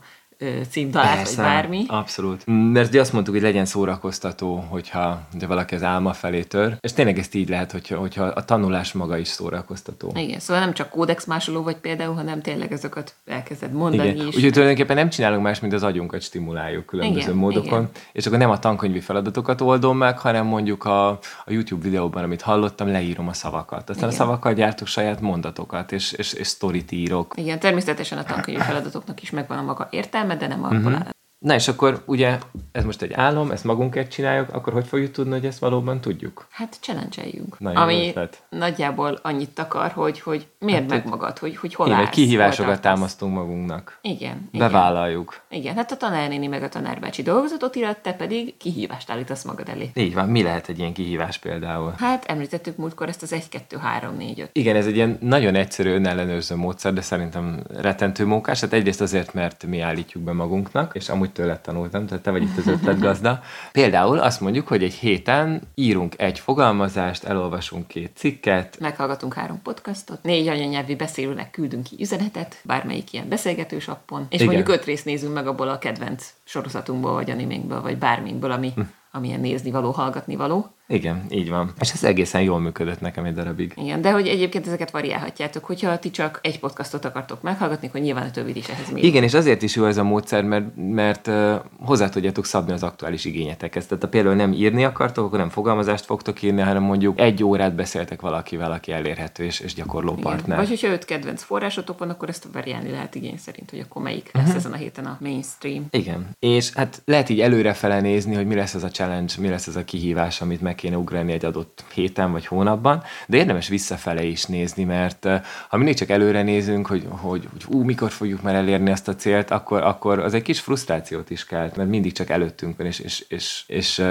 címdalát, 0.70 1.16
Persze, 1.16 1.36
vagy 1.36 1.46
bármi. 1.46 1.86
Abszolút. 1.88 2.44
Mert 2.46 2.88
ugye 2.88 3.00
azt 3.00 3.14
mondtuk, 3.14 3.34
hogy 3.34 3.44
legyen 3.44 3.66
szórakoztató, 3.66 4.66
hogyha 4.70 5.22
de 5.38 5.48
valaki 5.48 5.76
az 5.76 5.84
álma 5.84 6.14
felé 6.14 6.44
tör. 6.44 6.78
És 6.80 6.94
tényleg 6.94 7.18
ezt 7.20 7.36
így 7.36 7.50
lehet, 7.50 7.72
hogyha, 7.72 7.98
hogyha 7.98 8.24
a 8.24 8.46
tanulás 8.46 8.92
maga 8.92 9.18
is 9.18 9.28
szórakoztató. 9.28 10.12
Igen, 10.16 10.40
szóval 10.40 10.64
nem 10.64 10.74
csak 10.74 10.90
kódex 10.90 11.26
másoló 11.26 11.64
vagy 11.64 11.76
például, 11.76 12.16
hanem 12.16 12.42
tényleg 12.42 12.72
ezeket 12.72 13.16
elkezded 13.26 13.72
mondani 13.72 14.10
igen. 14.10 14.28
is. 14.28 14.36
Úgyhogy 14.36 14.52
tulajdonképpen 14.52 14.96
nem 14.96 15.10
csinálunk 15.10 15.44
más, 15.44 15.60
mint 15.60 15.74
az 15.74 15.84
agyunkat 15.84 16.22
stimuláljuk 16.22 16.86
különböző 16.86 17.22
igen, 17.22 17.36
módokon. 17.36 17.80
Igen. 17.80 17.90
És 18.12 18.26
akkor 18.26 18.38
nem 18.38 18.50
a 18.50 18.60
tankönyvi 18.60 19.00
feladatokat 19.00 19.62
oldom 19.62 19.98
meg, 19.98 20.20
hanem 20.20 20.46
mondjuk 20.46 20.86
a, 20.86 21.10
a 21.10 21.20
YouTube 21.48 21.84
videóban, 21.84 22.24
amit 22.24 22.42
hallottam, 22.42 22.88
leírom 22.92 23.28
a 23.28 23.34
szavakat. 23.34 23.90
Aztán 23.90 23.96
igen. 23.96 24.10
a 24.10 24.12
szavakkal 24.12 24.54
gyártok 24.54 24.88
saját 24.88 25.22
mondatokat, 25.22 25.92
és, 25.92 26.12
és, 26.12 26.34
és 26.34 26.48
sztorit 26.48 26.92
írok. 26.92 27.34
Igen, 27.38 27.60
természetesen 27.60 28.18
a 28.18 28.24
tankönyvi 28.24 28.62
feladatoknak 28.62 29.22
is 29.22 29.30
megvan 29.30 29.58
a 29.58 29.62
maga 29.62 29.88
értelme, 29.92 30.29
értelme, 30.30 30.36
de 30.36 30.48
nem 30.48 30.64
abból 30.64 30.92
uh-huh. 30.92 31.10
Na 31.40 31.54
és 31.54 31.68
akkor 31.68 32.04
ugye 32.06 32.38
ez 32.72 32.84
most 32.84 33.02
egy 33.02 33.14
álom, 33.14 33.52
ezt 33.52 33.64
magunkért 33.64 34.12
csináljuk, 34.12 34.54
akkor 34.54 34.74
hogy 34.74 34.88
fogjuk 34.88 35.12
tudni, 35.12 35.32
hogy 35.32 35.46
ezt 35.46 35.60
valóban 35.60 36.02
tudjuk? 36.02 36.48
Hát 36.50 36.78
challenge-eljünk. 36.82 37.58
Ami 37.60 38.08
ötlet. 38.08 38.44
nagyjából 38.50 39.20
annyit 39.22 39.60
akar, 39.60 39.92
hogy, 39.92 40.20
hogy 40.20 40.48
miért 40.60 40.80
hát, 40.80 40.90
meg 40.90 41.06
magad, 41.06 41.38
hogy, 41.38 41.58
hogy 41.58 41.74
hol 41.74 41.88
igen, 41.88 42.00
állsz, 42.00 42.10
kihívásokat 42.10 42.82
támasztunk 42.82 43.34
magunknak. 43.34 44.00
Igen. 44.02 44.50
Bevállaljuk. 44.52 45.42
Igen. 45.50 45.62
igen, 45.64 45.76
hát 45.76 45.92
a 45.92 45.98
tanárnéni 45.98 46.48
meg 46.48 46.64
a 46.64 46.70
tanárbácsi 46.70 47.22
dolgozatot 47.22 47.76
írat, 47.76 47.98
te 47.98 48.14
pedig 48.14 48.58
kihívást 48.58 49.10
állítasz 49.10 49.44
magad 49.44 49.70
elé. 49.70 49.92
Így 49.94 50.14
van, 50.14 50.30
mi 50.30 50.44
lehet 50.44 50.70
egy 50.70 50.80
ilyen 50.80 50.94
kihívás 50.94 51.38
például? 51.38 51.94
Hát 51.98 52.26
említettük 52.26 52.78
múltkor 52.78 53.08
ezt 53.08 53.22
az 53.22 53.34
1, 53.34 53.50
2, 53.50 53.78
3, 53.78 54.16
4, 54.18 54.40
5. 54.40 54.50
Igen, 54.54 54.76
ez 54.76 54.86
egy 54.86 54.96
ilyen 54.96 55.18
nagyon 55.22 55.56
egyszerű 55.56 55.90
önellenőrző 55.90 56.56
módszer, 56.56 56.94
de 56.94 57.02
szerintem 57.02 57.64
retentő 57.68 58.26
mókás. 58.26 58.62
Hát 58.62 58.74
egyrészt 58.74 59.02
azért, 59.02 59.34
mert 59.34 59.66
mi 59.66 59.80
állítjuk 59.80 60.24
be 60.24 60.32
magunknak, 60.32 60.96
és 60.96 61.10
amúgy 61.10 61.29
hogy 61.30 61.44
tőled 61.44 61.60
tanultam, 61.60 62.06
tehát 62.08 62.24
te 62.24 62.32
vagy 62.32 62.42
itt 62.42 62.58
az 62.58 62.68
ötletgazda. 62.68 63.42
Például 63.72 64.20
azt 64.20 64.42
mondjuk, 64.42 64.68
hogy 64.68 64.84
egy 64.84 64.94
héten 64.94 65.62
írunk 65.76 66.14
egy 66.18 66.40
fogalmazást, 66.40 67.24
elolvasunk 67.24 67.88
két 67.88 68.12
cikket. 68.16 68.80
Meghallgatunk 68.80 69.34
három 69.34 69.62
podcastot, 69.62 70.24
négy 70.24 70.48
anyanyelvi 70.48 70.96
beszélőnek 70.96 71.52
küldünk 71.52 71.84
ki 71.84 71.96
üzenetet, 72.00 72.60
bármelyik 72.64 73.14
ilyen 73.14 73.30
beszélgetős 73.30 73.88
appon, 73.88 74.26
és 74.30 74.42
Igen. 74.42 74.54
mondjuk 74.54 74.78
öt 74.78 74.86
részt 74.86 75.06
nézünk 75.06 75.34
meg 75.34 75.48
abból 75.48 75.70
a 75.70 75.78
kedvenc 75.78 76.34
sorozatunkból, 76.44 77.14
vagy 77.14 77.30
animénkből, 77.30 77.82
vagy 77.82 77.98
bárminkből, 77.98 78.52
ami, 78.52 78.72
hm. 78.76 78.82
amilyen 79.12 79.40
nézni 79.40 79.72
való, 79.72 79.92
hallgatni 79.92 80.36
való. 80.36 80.74
Igen, 80.92 81.26
így 81.30 81.50
van. 81.50 81.72
És 81.80 81.92
ez 81.92 82.04
egészen 82.04 82.42
jól 82.42 82.60
működött 82.60 83.02
nekem 83.02 83.26
egy 83.26 83.34
darabig. 83.34 83.74
Igen, 83.76 84.02
de 84.02 84.12
hogy 84.12 84.28
egyébként 84.28 84.68
ezeket 84.68 84.92
variálhatjátok, 84.92 85.66
hogyha 85.66 86.00
ti 86.00 86.12
csak 86.12 86.40
egy 86.44 86.60
podcastot 86.60 87.06
akartok 87.06 87.42
meghallgatni, 87.42 87.88
akkor 87.88 88.02
nyilván 88.02 88.28
a 88.28 88.32
többit 88.32 88.56
is 88.56 88.68
ehhez 88.68 88.92
még. 88.92 89.04
Igen, 89.04 89.24
és 89.24 89.34
azért 89.34 89.62
is 89.62 89.76
jó 89.76 89.86
ez 89.86 89.98
a 89.98 90.04
módszer, 90.04 90.44
mert, 90.44 90.66
mert 90.76 91.28
uh, 91.28 91.56
hozzá 91.80 92.10
tudjátok 92.10 92.46
szabni 92.46 92.72
az 92.72 92.84
aktuális 92.84 93.26
igényetekhez. 93.26 93.86
Tehát 93.86 94.04
ha 94.04 94.10
például 94.10 94.36
nem 94.36 94.54
írni 94.54 94.84
akartok, 94.84 95.26
akkor 95.26 95.38
nem 95.38 95.50
fogalmazást 95.50 96.06
fogtok 96.06 96.42
írni, 96.42 96.62
hanem 96.62 96.84
mondjuk 96.84 97.20
egy 97.20 97.44
órát 97.44 97.76
beszéltek 97.76 98.22
valakivel, 98.22 98.72
aki 98.72 98.92
elérhető 98.92 99.44
és, 99.44 99.60
és 99.60 99.74
gyakorló 99.74 100.12
Igen. 100.12 100.24
partner. 100.24 100.58
Vagy 100.58 100.70
hogyha 100.70 100.88
öt 100.88 101.06
kedvenc 101.06 101.44
forrásotok 101.44 102.00
van, 102.00 102.10
akkor 102.10 102.30
ezt 102.30 102.48
variálni 102.54 102.90
lehet 102.92 103.16
igény 103.16 103.38
szerint, 103.38 103.70
hogy 103.70 103.80
akkor 103.80 104.02
melyik 104.02 104.26
uh-huh. 104.26 104.44
lesz 104.44 104.56
ezen 104.56 104.72
a 104.72 104.76
héten 104.76 105.06
a 105.06 105.18
mainstream. 105.22 105.86
Igen, 105.92 106.30
és 106.40 106.74
hát 106.74 107.02
lehet 107.06 107.30
így 107.30 107.40
előrefele 107.42 108.02
nézni, 108.02 108.36
hogy 108.36 108.48
mi 108.48 108.56
lesz 108.56 108.74
ez 108.74 108.84
a 108.84 108.90
challenge, 108.90 109.34
mi 109.40 109.48
lesz 109.48 109.68
ez 109.68 109.76
a 109.76 109.84
kihívás, 109.84 110.42
amit 110.42 110.62
meg 110.62 110.79
kéne 110.80 110.98
ugrani 110.98 111.32
egy 111.32 111.46
adott 111.46 111.84
héten 111.94 112.32
vagy 112.32 112.46
hónapban, 112.46 113.04
de 113.28 113.38
érdemes 113.38 113.68
visszafele 113.68 114.24
is 114.24 114.46
nézni, 114.46 114.84
mert 114.84 115.28
ha 115.70 115.78
mindig 115.78 115.96
csak 115.96 116.10
előre 116.10 116.44
nézünk, 116.44 116.88
hogy, 116.88 117.06
hogy, 117.10 117.48
hogy 117.52 117.66
ú, 117.68 117.84
mikor 117.84 118.12
fogjuk 118.12 118.42
már 118.42 118.56
elérni 118.56 118.92
ezt 118.92 119.08
a 119.08 119.16
célt, 119.16 119.52
akkor, 119.52 119.84
akkor 119.84 120.20
az 120.20 120.34
egy 120.34 120.42
kis 120.42 120.60
frusztrációt 120.60 121.30
is 121.30 121.46
kelt, 121.46 121.76
mert 121.76 121.90
mindig 121.90 122.12
csak 122.12 122.30
előttünk 122.30 122.78
van, 122.78 122.88
és, 122.88 123.00
és, 123.00 123.26
és, 123.28 123.64
és 123.68 124.04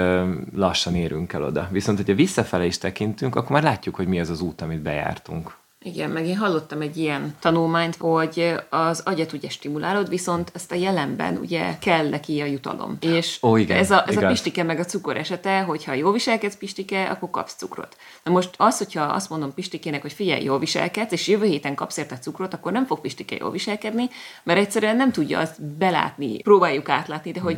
lassan 0.55 0.95
érünk 0.95 1.33
el 1.33 1.43
oda. 1.43 1.67
Viszont, 1.71 1.97
hogyha 1.97 2.15
visszafele 2.15 2.65
is 2.65 2.77
tekintünk, 2.77 3.35
akkor 3.35 3.51
már 3.51 3.63
látjuk, 3.63 3.95
hogy 3.95 4.07
mi 4.07 4.19
az 4.19 4.29
az 4.29 4.41
út, 4.41 4.61
amit 4.61 4.81
bejártunk. 4.81 5.57
Igen, 5.81 6.09
meg 6.09 6.27
én 6.27 6.37
hallottam 6.37 6.81
egy 6.81 6.97
ilyen 6.97 7.35
tanulmányt, 7.39 7.95
hogy 7.95 8.53
az 8.69 9.01
agyat 9.05 9.33
ugye 9.33 9.49
stimulálod, 9.49 10.09
viszont 10.09 10.51
ezt 10.53 10.71
a 10.71 10.75
jelenben 10.75 11.37
ugye 11.37 11.77
kell 11.77 12.09
neki 12.09 12.41
a 12.41 12.45
jutalom. 12.45 12.97
És 12.99 13.37
Ó, 13.43 13.55
igen, 13.55 13.77
ez, 13.77 13.91
a, 13.91 14.03
ez 14.07 14.17
a 14.17 14.27
pistike 14.27 14.63
meg 14.63 14.79
a 14.79 14.83
cukor 14.83 15.17
esete, 15.17 15.61
hogyha 15.61 15.93
jól 15.93 16.11
viselkedsz 16.11 16.57
pistike, 16.57 17.03
akkor 17.03 17.29
kapsz 17.29 17.53
cukrot. 17.53 17.97
Na 18.23 18.31
most 18.31 18.49
az, 18.57 18.77
hogyha 18.77 19.03
azt 19.03 19.29
mondom 19.29 19.53
pistikének, 19.53 20.01
hogy 20.01 20.13
figyelj, 20.13 20.43
jól 20.43 20.59
viselkedsz, 20.59 21.11
és 21.11 21.27
jövő 21.27 21.45
héten 21.45 21.75
kapsz 21.75 21.97
érte 21.97 22.17
cukrot, 22.17 22.53
akkor 22.53 22.71
nem 22.71 22.85
fog 22.85 22.99
pistike 23.01 23.35
jól 23.39 23.51
viselkedni, 23.51 24.09
mert 24.43 24.59
egyszerűen 24.59 24.95
nem 24.95 25.11
tudja 25.11 25.39
azt 25.39 25.63
belátni, 25.63 26.41
próbáljuk 26.41 26.89
átlátni, 26.89 27.31
de 27.31 27.39
hogy 27.39 27.57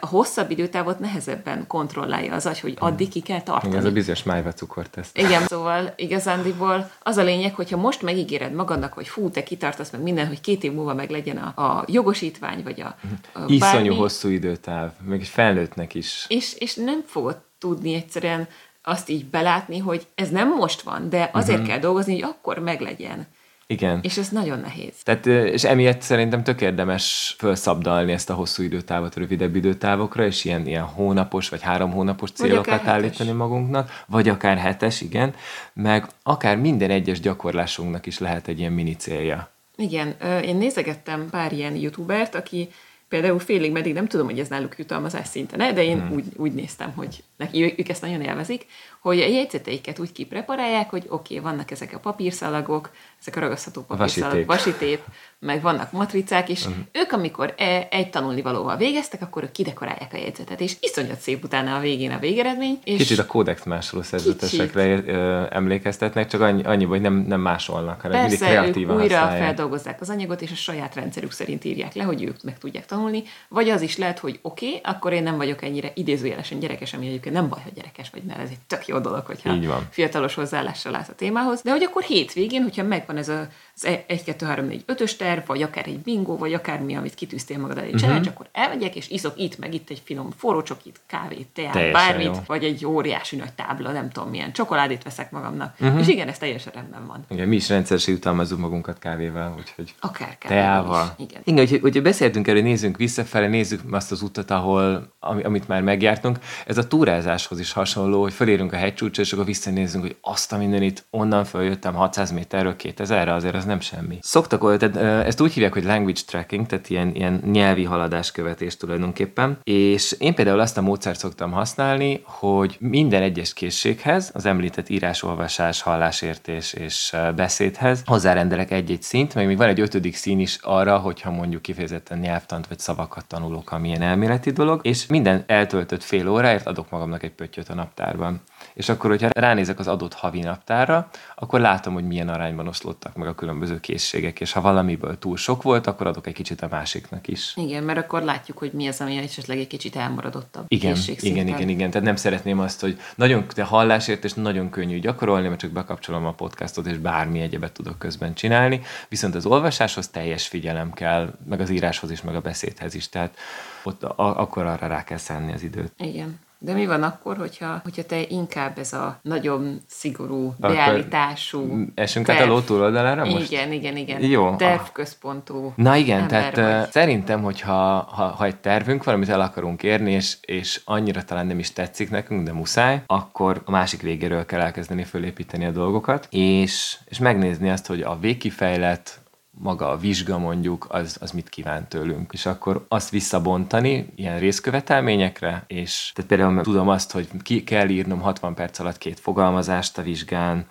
a 0.00 0.06
hosszabb 0.06 0.50
időtávot 0.50 0.98
nehezebben 0.98 1.66
kontrollálja 1.66 2.34
az 2.34 2.46
agy, 2.46 2.60
hogy 2.60 2.76
addig 2.78 3.08
ki 3.08 3.20
kell 3.20 3.42
tartani. 3.42 3.72
Igen, 3.72 3.84
ez 3.84 3.90
a 3.90 3.92
bizonyos 3.92 4.22
májva 4.22 4.52
cukorteszt. 4.52 5.18
Igen, 5.18 5.46
szóval 5.46 5.92
igazándiból 5.96 6.90
az 7.02 7.16
a 7.16 7.22
lényeg, 7.22 7.54
hogyha 7.54 7.76
most 7.76 8.02
megígéred 8.02 8.52
magadnak, 8.52 8.92
hogy 8.92 9.08
fú, 9.08 9.30
te 9.30 9.42
kitartasz 9.42 9.90
meg 9.90 10.02
minden, 10.02 10.26
hogy 10.26 10.40
két 10.40 10.64
év 10.64 10.72
múlva 10.72 10.94
meg 10.94 11.10
legyen 11.10 11.36
a, 11.36 11.62
a 11.62 11.84
jogosítvány, 11.86 12.62
vagy 12.62 12.80
a, 12.80 12.96
a 13.32 13.40
Iszonyú 13.46 13.58
bármi, 13.58 13.88
hosszú 13.96 14.28
időtáv, 14.28 14.90
meg 15.04 15.20
egy 15.20 15.28
felnőttnek 15.28 15.94
is. 15.94 16.24
És, 16.28 16.54
és 16.58 16.74
nem 16.74 17.02
fogod 17.06 17.40
tudni 17.58 17.94
egyszerűen 17.94 18.48
azt 18.82 19.08
így 19.08 19.24
belátni, 19.24 19.78
hogy 19.78 20.06
ez 20.14 20.30
nem 20.30 20.48
most 20.48 20.82
van, 20.82 21.08
de 21.08 21.30
azért 21.32 21.58
uh-huh. 21.58 21.72
kell 21.72 21.78
dolgozni, 21.80 22.12
hogy 22.12 22.30
akkor 22.30 22.58
meglegyen. 22.58 23.26
Igen. 23.72 24.00
És 24.02 24.16
ez 24.16 24.28
nagyon 24.28 24.60
nehéz. 24.60 24.92
Tehát, 25.02 25.26
és 25.26 25.64
emiatt 25.64 26.00
szerintem 26.00 26.42
tök 26.42 26.60
érdemes 26.60 27.34
felszabdalni 27.38 28.12
ezt 28.12 28.30
a 28.30 28.34
hosszú 28.34 28.62
időtávot 28.62 29.16
rövidebb 29.16 29.56
időtávokra, 29.56 30.24
és 30.26 30.44
ilyen, 30.44 30.66
ilyen 30.66 30.84
hónapos 30.84 31.48
vagy 31.48 31.62
három 31.62 31.90
hónapos 31.90 32.30
célokat 32.30 32.86
állítani 32.86 33.30
magunknak, 33.30 34.04
vagy 34.06 34.28
akár 34.28 34.56
hetes, 34.56 35.00
igen, 35.00 35.34
meg 35.72 36.06
akár 36.22 36.56
minden 36.56 36.90
egyes 36.90 37.20
gyakorlásunknak 37.20 38.06
is 38.06 38.18
lehet 38.18 38.48
egy 38.48 38.58
ilyen 38.58 38.72
mini 38.72 38.96
célja. 38.96 39.50
Igen, 39.76 40.14
én 40.44 40.56
nézegettem 40.56 41.28
pár 41.30 41.52
ilyen 41.52 41.76
youtubert, 41.76 42.34
aki 42.34 42.68
például 43.12 43.38
félig 43.38 43.72
meddig 43.72 43.94
nem 43.94 44.06
tudom, 44.06 44.26
hogy 44.26 44.38
ez 44.38 44.48
náluk 44.48 44.78
jutalmazás 44.78 45.26
szinten, 45.26 45.74
de 45.74 45.84
én 45.84 46.00
hmm. 46.00 46.12
úgy, 46.12 46.24
úgy 46.36 46.52
néztem, 46.52 46.92
hogy 46.96 47.22
neki, 47.36 47.74
ők 47.78 47.88
ezt 47.88 48.02
nagyon 48.02 48.20
élvezik, 48.20 48.66
hogy 49.00 49.20
a 49.20 49.26
jegyzeteiket 49.26 49.98
úgy 49.98 50.12
kipreparálják, 50.12 50.90
hogy 50.90 51.04
oké, 51.08 51.38
okay, 51.38 51.50
vannak 51.50 51.70
ezek 51.70 51.94
a 51.94 51.98
papírszalagok, 51.98 52.90
ezek 53.22 53.36
a 53.36 53.40
ragasztható 53.40 53.82
papírszalagok, 53.82 54.46
vasitép, 54.46 55.00
meg 55.38 55.62
vannak 55.62 55.92
matricák, 55.92 56.48
és 56.48 56.66
uh-huh. 56.66 56.84
ők, 56.92 57.12
amikor 57.12 57.54
e, 57.56 57.88
egy 57.90 58.10
tanulnivalóval 58.10 58.76
végeztek, 58.76 59.22
akkor 59.22 59.42
ők 59.42 59.52
kidekorálják 59.52 60.12
a 60.12 60.16
jegyzetet, 60.16 60.60
és 60.60 60.76
iszonyat 60.80 61.20
szép 61.20 61.44
utána 61.44 61.76
a 61.76 61.80
végén 61.80 62.10
a 62.10 62.18
végeredmény. 62.18 62.78
És 62.84 62.96
Kicsit 62.96 63.18
a 63.18 63.26
kódex 63.26 63.64
másoló 63.64 64.02
szerzetesekre 64.02 65.04
emlékeztetnek, 65.50 66.28
csak 66.28 66.40
annyi, 66.40 66.62
annyi 66.62 66.84
hogy 66.84 67.00
nem, 67.00 67.14
nem 67.14 67.40
másolnak, 67.40 68.00
hanem 68.00 68.20
Persze, 68.20 68.44
mindig 68.44 68.58
kreatívan 68.58 68.96
ők 68.96 69.02
újra 69.02 69.18
használják. 69.18 69.44
feldolgozzák 69.46 70.00
az 70.00 70.10
anyagot, 70.10 70.42
és 70.42 70.50
a 70.50 70.54
saját 70.54 70.94
rendszerük 70.94 71.32
szerint 71.32 71.64
írják 71.64 71.94
le, 71.94 72.02
hogy 72.02 72.22
ők 72.22 72.42
meg 72.42 72.58
tudják 72.58 72.86
tanulni, 72.86 73.22
vagy 73.48 73.68
az 73.68 73.80
is 73.80 73.96
lehet, 73.96 74.18
hogy 74.18 74.38
oké, 74.42 74.66
okay, 74.66 74.80
akkor 74.84 75.12
én 75.12 75.22
nem 75.22 75.36
vagyok 75.36 75.62
ennyire 75.62 75.90
idézőjelesen 75.94 76.58
gyerekes, 76.58 76.94
ami 76.94 77.06
egyébként 77.06 77.34
nem 77.34 77.48
baj, 77.48 77.60
hogy 77.62 77.72
gyerekes 77.72 78.10
vagy, 78.10 78.22
mert 78.22 78.40
ez 78.40 78.48
egy 78.50 78.60
tök 78.66 78.86
jó 78.86 78.98
dolog, 78.98 79.26
hogyha 79.26 79.56
fiatalos 79.90 80.34
hozzáállással 80.34 80.92
látsz 80.92 81.08
a 81.08 81.14
témához, 81.14 81.62
de 81.62 81.70
hogy 81.70 81.82
akkor 81.82 82.02
hétvégén, 82.02 82.62
hogyha 82.62 82.82
megvan 83.12 83.16
ez 83.16 83.28
a 83.28 83.48
az 83.74 83.84
1, 84.06 84.24
2, 84.24 84.46
3, 84.46 84.66
4, 84.66 84.84
5-ös 84.86 85.16
terv, 85.16 85.46
vagy 85.46 85.62
akár 85.62 85.86
egy 85.86 85.98
bingo, 85.98 86.36
vagy 86.36 86.54
akármi, 86.54 86.96
amit 86.96 87.14
kitűztél 87.14 87.58
magad 87.58 87.78
elé 87.78 87.86
uh-huh. 87.86 88.00
challenge, 88.00 88.30
akkor 88.30 88.46
elmegyek, 88.52 88.96
és 88.96 89.08
iszok 89.08 89.32
itt, 89.36 89.58
meg 89.58 89.74
itt 89.74 89.90
egy 89.90 90.02
finom 90.04 90.30
forró 90.36 90.62
csokit, 90.62 91.00
kávét, 91.06 91.46
teát, 91.52 91.72
teljesen 91.72 92.06
bármit, 92.06 92.26
jó. 92.26 92.42
vagy 92.46 92.64
egy 92.64 92.86
óriási 92.86 93.36
nagy 93.36 93.52
tábla, 93.52 93.92
nem 93.92 94.10
tudom 94.10 94.30
milyen, 94.30 94.52
csokoládét 94.52 95.02
veszek 95.02 95.30
magamnak. 95.30 95.74
Uh-huh. 95.80 96.00
És 96.00 96.08
igen, 96.08 96.28
ez 96.28 96.38
teljesen 96.38 96.72
rendben 96.72 97.06
van. 97.06 97.24
Igen, 97.28 97.48
mi 97.48 97.56
is 97.56 97.68
rendszeresen 97.68 98.14
jutalmazunk 98.14 98.60
magunkat 98.60 98.98
kávéval, 98.98 99.54
úgyhogy 99.58 99.94
akár 100.00 100.36
teával. 100.38 101.14
Igen. 101.18 101.40
Igen, 101.44 101.68
hogy, 101.68 101.80
hogy 101.80 102.02
beszéltünk 102.02 102.48
erről, 102.48 102.62
nézzünk 102.62 102.96
visszafele, 102.96 103.48
nézzük 103.48 103.80
azt 103.90 104.12
az 104.12 104.22
utat, 104.22 104.50
ahol, 104.50 105.12
amit 105.20 105.68
már 105.68 105.82
megjártunk. 105.82 106.38
Ez 106.66 106.78
a 106.78 106.86
túrázáshoz 106.86 107.60
is 107.60 107.72
hasonló, 107.72 108.22
hogy 108.22 108.32
felérünk 108.32 108.72
a 108.72 108.76
hegycsúcsra, 108.76 109.22
és 109.22 109.32
akkor 109.32 109.44
visszanézzünk, 109.44 110.04
hogy 110.04 110.16
azt 110.20 110.52
a 110.52 110.56
mindenit 110.56 111.04
onnan 111.10 111.44
följöttem 111.44 111.94
600 111.94 112.30
méterről 112.30 112.74
2000-re, 112.78 113.34
azért 113.34 113.54
az 113.54 113.61
nem 113.64 113.80
semmi. 113.80 114.18
Szoktak, 114.20 114.78
tehát 114.78 115.26
ezt 115.26 115.40
úgy 115.40 115.52
hívják, 115.52 115.72
hogy 115.72 115.84
language 115.84 116.20
tracking, 116.26 116.66
tehát 116.66 116.90
ilyen, 116.90 117.14
ilyen 117.14 117.42
nyelvi 117.52 117.84
haladáskövetés 117.84 118.76
tulajdonképpen, 118.76 119.58
és 119.64 120.16
én 120.18 120.34
például 120.34 120.60
azt 120.60 120.78
a 120.78 120.82
módszert 120.82 121.18
szoktam 121.18 121.52
használni, 121.52 122.22
hogy 122.24 122.76
minden 122.80 123.22
egyes 123.22 123.52
készséghez, 123.52 124.30
az 124.34 124.46
említett 124.46 124.88
írás, 124.88 125.22
olvasás, 125.22 125.82
hallásértés 125.82 126.72
és 126.72 127.16
beszédhez 127.36 128.02
hozzárendelek 128.04 128.70
egy-egy 128.70 129.02
szint, 129.02 129.34
meg 129.34 129.46
még 129.46 129.56
van 129.56 129.68
egy 129.68 129.80
ötödik 129.80 130.16
szín 130.16 130.38
is 130.38 130.58
arra, 130.60 130.98
hogyha 130.98 131.30
mondjuk 131.30 131.62
kifejezetten 131.62 132.18
nyelvtant 132.18 132.66
vagy 132.66 132.78
szavakat 132.78 133.26
tanulok, 133.26 133.72
amilyen 133.72 134.02
elméleti 134.02 134.50
dolog, 134.50 134.80
és 134.82 135.06
minden 135.06 135.44
eltöltött 135.46 136.02
fél 136.02 136.28
óráért 136.28 136.66
adok 136.66 136.90
magamnak 136.90 137.22
egy 137.22 137.32
pöttyöt 137.32 137.68
a 137.68 137.74
naptárban. 137.74 138.40
És 138.74 138.88
akkor, 138.88 139.10
hogyha 139.10 139.28
ránézek 139.32 139.78
az 139.78 139.88
adott 139.88 140.14
havi 140.14 140.40
naptárra, 140.40 141.10
akkor 141.34 141.60
látom, 141.60 141.94
hogy 141.94 142.06
milyen 142.06 142.28
arányban 142.28 142.68
oszlottak 142.68 143.16
meg 143.16 143.28
a 143.28 143.34
különböző 143.34 143.80
készségek, 143.80 144.40
és 144.40 144.52
ha 144.52 144.60
valamiből 144.60 145.18
túl 145.18 145.36
sok 145.36 145.62
volt, 145.62 145.86
akkor 145.86 146.06
adok 146.06 146.26
egy 146.26 146.34
kicsit 146.34 146.62
a 146.62 146.68
másiknak 146.70 147.28
is. 147.28 147.52
Igen, 147.56 147.82
mert 147.82 147.98
akkor 147.98 148.22
látjuk, 148.22 148.58
hogy 148.58 148.72
mi 148.72 148.86
az, 148.88 149.00
ami 149.00 149.16
esetleg 149.16 149.58
egy 149.58 149.66
kicsit 149.66 149.96
elmaradottabb 149.96 150.64
igen, 150.68 150.96
igen, 151.20 151.46
igen, 151.46 151.68
igen. 151.68 151.90
Tehát 151.90 152.06
nem 152.06 152.16
szeretném 152.16 152.58
azt, 152.58 152.80
hogy 152.80 153.00
nagyon 153.14 153.44
te 153.48 153.62
hallásért 153.62 154.24
és 154.24 154.32
nagyon 154.32 154.70
könnyű 154.70 154.98
gyakorolni, 154.98 155.48
mert 155.48 155.60
csak 155.60 155.70
bekapcsolom 155.70 156.26
a 156.26 156.32
podcastot, 156.32 156.86
és 156.86 156.96
bármi 156.96 157.40
egyebet 157.40 157.72
tudok 157.72 157.98
közben 157.98 158.34
csinálni. 158.34 158.80
Viszont 159.08 159.34
az 159.34 159.46
olvasáshoz 159.46 160.08
teljes 160.08 160.46
figyelem 160.46 160.92
kell, 160.92 161.34
meg 161.48 161.60
az 161.60 161.70
íráshoz 161.70 162.10
is, 162.10 162.22
meg 162.22 162.34
a 162.34 162.40
beszédhez 162.40 162.94
is. 162.94 163.08
Tehát 163.08 163.36
ott 163.82 164.02
a, 164.02 164.40
akkor 164.40 164.66
arra 164.66 164.86
rá 164.86 165.04
kell 165.04 165.18
szenni 165.18 165.52
az 165.52 165.62
időt. 165.62 165.92
Igen. 165.96 166.38
De 166.64 166.72
mi 166.72 166.86
van 166.86 167.02
akkor, 167.02 167.36
hogyha, 167.36 167.80
hogyha 167.82 168.02
te 168.02 168.20
inkább 168.28 168.78
ez 168.78 168.92
a 168.92 169.18
nagyon 169.22 169.80
szigorú, 169.86 170.54
beállítású... 170.58 171.86
Esünk 171.94 172.26
terv... 172.26 172.38
át 172.38 172.44
a 172.44 172.48
ló 172.48 172.60
túloldalára 172.60 173.24
most? 173.24 173.52
Igen, 173.52 173.72
igen, 173.72 173.96
igen. 173.96 174.22
Jó. 174.24 174.56
Tervközpontú 174.56 175.72
Na 175.76 175.96
igen, 175.96 176.28
tehát 176.28 176.56
vagy. 176.56 176.90
szerintem, 176.90 177.42
hogyha 177.42 177.72
ha, 178.10 178.24
ha 178.24 178.44
egy 178.44 178.56
tervünk 178.56 179.04
van, 179.04 179.14
amit 179.14 179.28
el 179.28 179.40
akarunk 179.40 179.82
érni, 179.82 180.12
és, 180.12 180.36
és 180.40 180.80
annyira 180.84 181.24
talán 181.24 181.46
nem 181.46 181.58
is 181.58 181.72
tetszik 181.72 182.10
nekünk, 182.10 182.44
de 182.44 182.52
muszáj, 182.52 183.02
akkor 183.06 183.62
a 183.64 183.70
másik 183.70 184.02
végéről 184.02 184.46
kell 184.46 184.60
elkezdeni 184.60 185.04
fölépíteni 185.04 185.64
a 185.64 185.70
dolgokat, 185.70 186.26
és, 186.30 186.98
és 187.04 187.18
megnézni 187.18 187.70
azt, 187.70 187.86
hogy 187.86 188.00
a 188.00 188.18
végkifejlet, 188.20 189.21
maga 189.62 189.90
a 189.90 189.96
vizsga 189.96 190.38
mondjuk, 190.38 190.86
az, 190.88 191.16
az 191.20 191.30
mit 191.30 191.48
kíván 191.48 191.88
tőlünk. 191.88 192.32
És 192.32 192.46
akkor 192.46 192.84
azt 192.88 193.10
visszabontani 193.10 194.12
ilyen 194.14 194.38
részkövetelményekre, 194.38 195.64
és 195.66 196.12
tehát 196.14 196.30
például 196.30 196.62
tudom 196.62 196.88
azt, 196.88 197.12
hogy 197.12 197.28
ki 197.42 197.64
kell 197.64 197.88
írnom 197.88 198.20
60 198.20 198.54
perc 198.54 198.78
alatt 198.78 198.98
két 198.98 199.20
fogalmazást 199.20 199.98
a 199.98 200.02
vizsgán, 200.02 200.66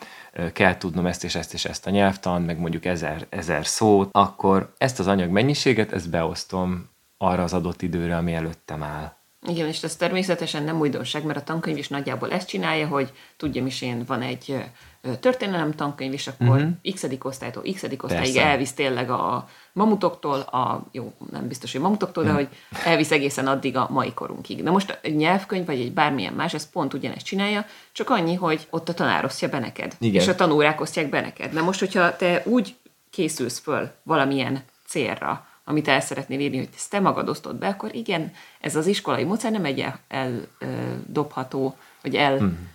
kell 0.53 0.77
tudnom 0.77 1.05
ezt 1.05 1.23
és 1.23 1.35
ezt 1.35 1.53
és 1.53 1.65
ezt 1.65 1.87
a 1.87 1.89
nyelvtan, 1.89 2.41
meg 2.41 2.59
mondjuk 2.59 2.85
ezer, 2.85 3.25
ezer 3.29 3.65
szót, 3.65 4.09
akkor 4.11 4.73
ezt 4.77 4.99
az 4.99 5.07
anyag 5.07 5.29
mennyiséget, 5.29 5.91
ezt 5.91 6.09
beosztom 6.09 6.89
arra 7.17 7.43
az 7.43 7.53
adott 7.53 7.81
időre, 7.81 8.17
ami 8.17 8.33
előttem 8.33 8.83
áll. 8.83 9.20
Igen, 9.47 9.67
és 9.67 9.83
ez 9.83 9.95
természetesen 9.95 10.63
nem 10.63 10.79
újdonság, 10.79 11.23
mert 11.23 11.39
a 11.39 11.43
tankönyv 11.43 11.77
is 11.77 11.87
nagyjából 11.87 12.31
ezt 12.31 12.47
csinálja, 12.47 12.87
hogy 12.87 13.11
tudjam 13.37 13.65
is 13.65 13.81
én, 13.81 14.03
van 14.07 14.21
egy 14.21 14.63
történelem 15.19 15.75
tankönyv, 15.75 16.13
és 16.13 16.27
akkor 16.27 16.47
uh-huh. 16.47 16.93
x 16.93 17.05
osztálytól 17.21 17.63
x 17.73 17.83
osztályig 17.83 18.33
Persze. 18.33 18.45
elvisz 18.45 18.73
tényleg 18.73 19.09
a 19.09 19.49
mamutoktól, 19.73 20.39
a, 20.39 20.87
jó, 20.91 21.13
nem 21.31 21.47
biztos, 21.47 21.71
hogy 21.71 21.81
mamutoktól, 21.81 22.23
de 22.23 22.31
hogy 22.31 22.47
elvisz 22.83 23.11
egészen 23.11 23.47
addig 23.47 23.77
a 23.77 23.87
mai 23.89 24.13
korunkig. 24.13 24.63
Na 24.63 24.71
most 24.71 24.99
egy 25.01 25.15
nyelvkönyv, 25.15 25.65
vagy 25.65 25.79
egy 25.79 25.93
bármilyen 25.93 26.33
más, 26.33 26.53
ez 26.53 26.69
pont 26.69 26.93
ugyanezt 26.93 27.25
csinálja, 27.25 27.65
csak 27.91 28.09
annyi, 28.09 28.35
hogy 28.35 28.67
ott 28.69 28.89
a 28.89 28.93
tanár 28.93 29.25
osztja 29.25 29.49
be 29.49 29.59
neked, 29.59 29.95
Igen. 29.99 30.21
és 30.21 30.27
a 30.27 30.35
tanórák 30.35 30.81
osztják 30.81 31.09
be 31.09 31.21
neked. 31.21 31.53
Na 31.53 31.61
most, 31.61 31.79
hogyha 31.79 32.15
te 32.15 32.41
úgy 32.45 32.75
készülsz 33.09 33.59
föl 33.59 33.91
valamilyen 34.03 34.63
célra, 34.85 35.45
amit 35.63 35.87
el 35.87 36.01
szeretnél 36.01 36.39
írni, 36.39 36.57
hogy 36.57 36.69
ezt 36.75 36.89
te 36.89 36.99
magad 36.99 37.29
osztod 37.29 37.55
be, 37.55 37.67
akkor 37.67 37.95
igen, 37.95 38.31
ez 38.59 38.75
az 38.75 38.87
iskolai 38.87 39.23
módszer 39.23 39.51
nem 39.51 39.65
egy 39.65 39.85
eldobható, 40.07 41.65
el, 41.65 41.75
vagy 42.01 42.15
el... 42.15 42.37
Hmm. 42.37 42.69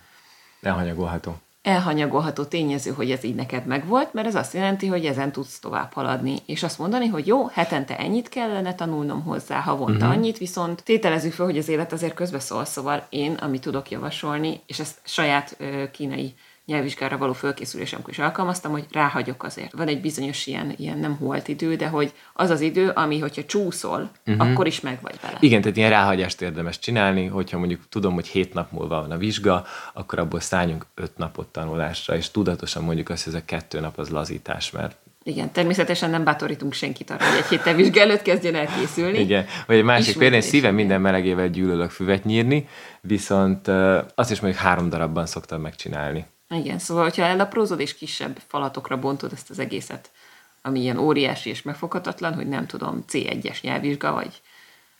Elhanyagolható 0.61 1.37
elhanyagolható 1.67 2.43
tényező, 2.43 2.91
hogy 2.91 3.11
ez 3.11 3.23
így 3.23 3.35
neked 3.35 3.65
megvolt, 3.65 4.13
mert 4.13 4.27
ez 4.27 4.35
azt 4.35 4.53
jelenti, 4.53 4.87
hogy 4.87 5.05
ezen 5.05 5.31
tudsz 5.31 5.59
tovább 5.59 5.93
haladni. 5.93 6.35
És 6.45 6.63
azt 6.63 6.79
mondani, 6.79 7.07
hogy 7.07 7.27
jó, 7.27 7.47
hetente 7.47 7.97
ennyit 7.97 8.29
kellene 8.29 8.75
tanulnom 8.75 9.23
hozzá, 9.23 9.59
havonta 9.59 9.93
uh-huh. 9.93 10.11
annyit, 10.11 10.37
viszont 10.37 10.83
tételezzük 10.83 11.33
fel, 11.33 11.45
hogy 11.45 11.57
az 11.57 11.67
élet 11.67 11.93
azért 11.93 12.13
közbeszól, 12.13 12.65
szóval 12.65 13.05
én, 13.09 13.33
amit 13.33 13.61
tudok 13.61 13.91
javasolni, 13.91 14.61
és 14.65 14.79
ezt 14.79 14.97
saját 15.03 15.57
kínai 15.91 16.33
nyelvvizsgára 16.67 17.17
való 17.17 17.33
fölkészülésemkor 17.33 18.09
is 18.09 18.19
alkalmaztam, 18.19 18.71
hogy 18.71 18.85
ráhagyok 18.91 19.43
azért. 19.43 19.71
Van 19.71 19.87
egy 19.87 20.01
bizonyos 20.01 20.47
ilyen, 20.47 20.73
ilyen 20.77 20.97
nem 20.97 21.15
holt 21.15 21.47
idő, 21.47 21.75
de 21.75 21.87
hogy 21.87 22.13
az 22.33 22.49
az 22.49 22.61
idő, 22.61 22.89
ami, 22.89 23.19
hogyha 23.19 23.45
csúszol, 23.45 24.11
uh-huh. 24.25 24.49
akkor 24.49 24.67
is 24.67 24.79
meg 24.79 24.99
vagy 25.01 25.15
vele. 25.21 25.37
Igen, 25.39 25.61
tehát 25.61 25.77
ilyen 25.77 25.89
ráhagyást 25.89 26.41
érdemes 26.41 26.79
csinálni, 26.79 27.25
hogyha 27.25 27.57
mondjuk 27.57 27.81
tudom, 27.89 28.13
hogy 28.13 28.27
hét 28.27 28.53
nap 28.53 28.71
múlva 28.71 29.01
van 29.01 29.11
a 29.11 29.17
vizsga, 29.17 29.65
akkor 29.93 30.19
abból 30.19 30.39
szálljunk 30.39 30.85
öt 30.95 31.17
napot 31.17 31.47
tanulásra, 31.47 32.15
és 32.15 32.31
tudatosan 32.31 32.83
mondjuk 32.83 33.09
azt, 33.09 33.23
hogy 33.23 33.33
ez 33.33 33.41
a 33.41 33.45
kettő 33.45 33.79
nap 33.79 33.97
az 33.97 34.09
lazítás, 34.09 34.71
mert 34.71 34.95
igen, 35.23 35.51
természetesen 35.51 36.09
nem 36.09 36.23
bátorítunk 36.23 36.73
senkit 36.73 37.09
arra, 37.09 37.25
hogy 37.25 37.37
egy 37.37 37.45
héttel 37.45 37.75
vizsga 37.75 37.99
előtt 37.99 38.21
kezdjen 38.21 38.55
el 38.55 38.67
készülni. 38.79 39.19
Igen, 39.19 39.45
vagy 39.67 39.77
egy 39.77 39.83
másik 39.83 40.17
például, 40.17 40.41
szívem 40.41 40.75
minden 40.75 41.01
melegével 41.01 41.49
gyűlölök 41.49 41.89
füvet 41.89 42.23
nyírni, 42.23 42.67
viszont 43.01 43.67
azt 44.15 44.31
is 44.31 44.39
mondjuk 44.39 44.63
három 44.63 44.89
darabban 44.89 45.25
szoktam 45.25 45.61
megcsinálni. 45.61 46.25
Igen, 46.49 46.79
szóval, 46.79 47.03
hogyha 47.03 47.23
elaprózod 47.23 47.79
és 47.79 47.95
kisebb 47.95 48.39
falatokra 48.47 48.99
bontod 48.99 49.31
ezt 49.33 49.49
az 49.49 49.59
egészet, 49.59 50.11
ami 50.61 50.79
ilyen 50.79 50.97
óriási 50.97 51.49
és 51.49 51.61
megfoghatatlan, 51.61 52.33
hogy 52.33 52.47
nem 52.47 52.65
tudom, 52.67 53.03
C1-es 53.09 53.61
nyelvvizsga, 53.61 54.11
vagy 54.11 54.41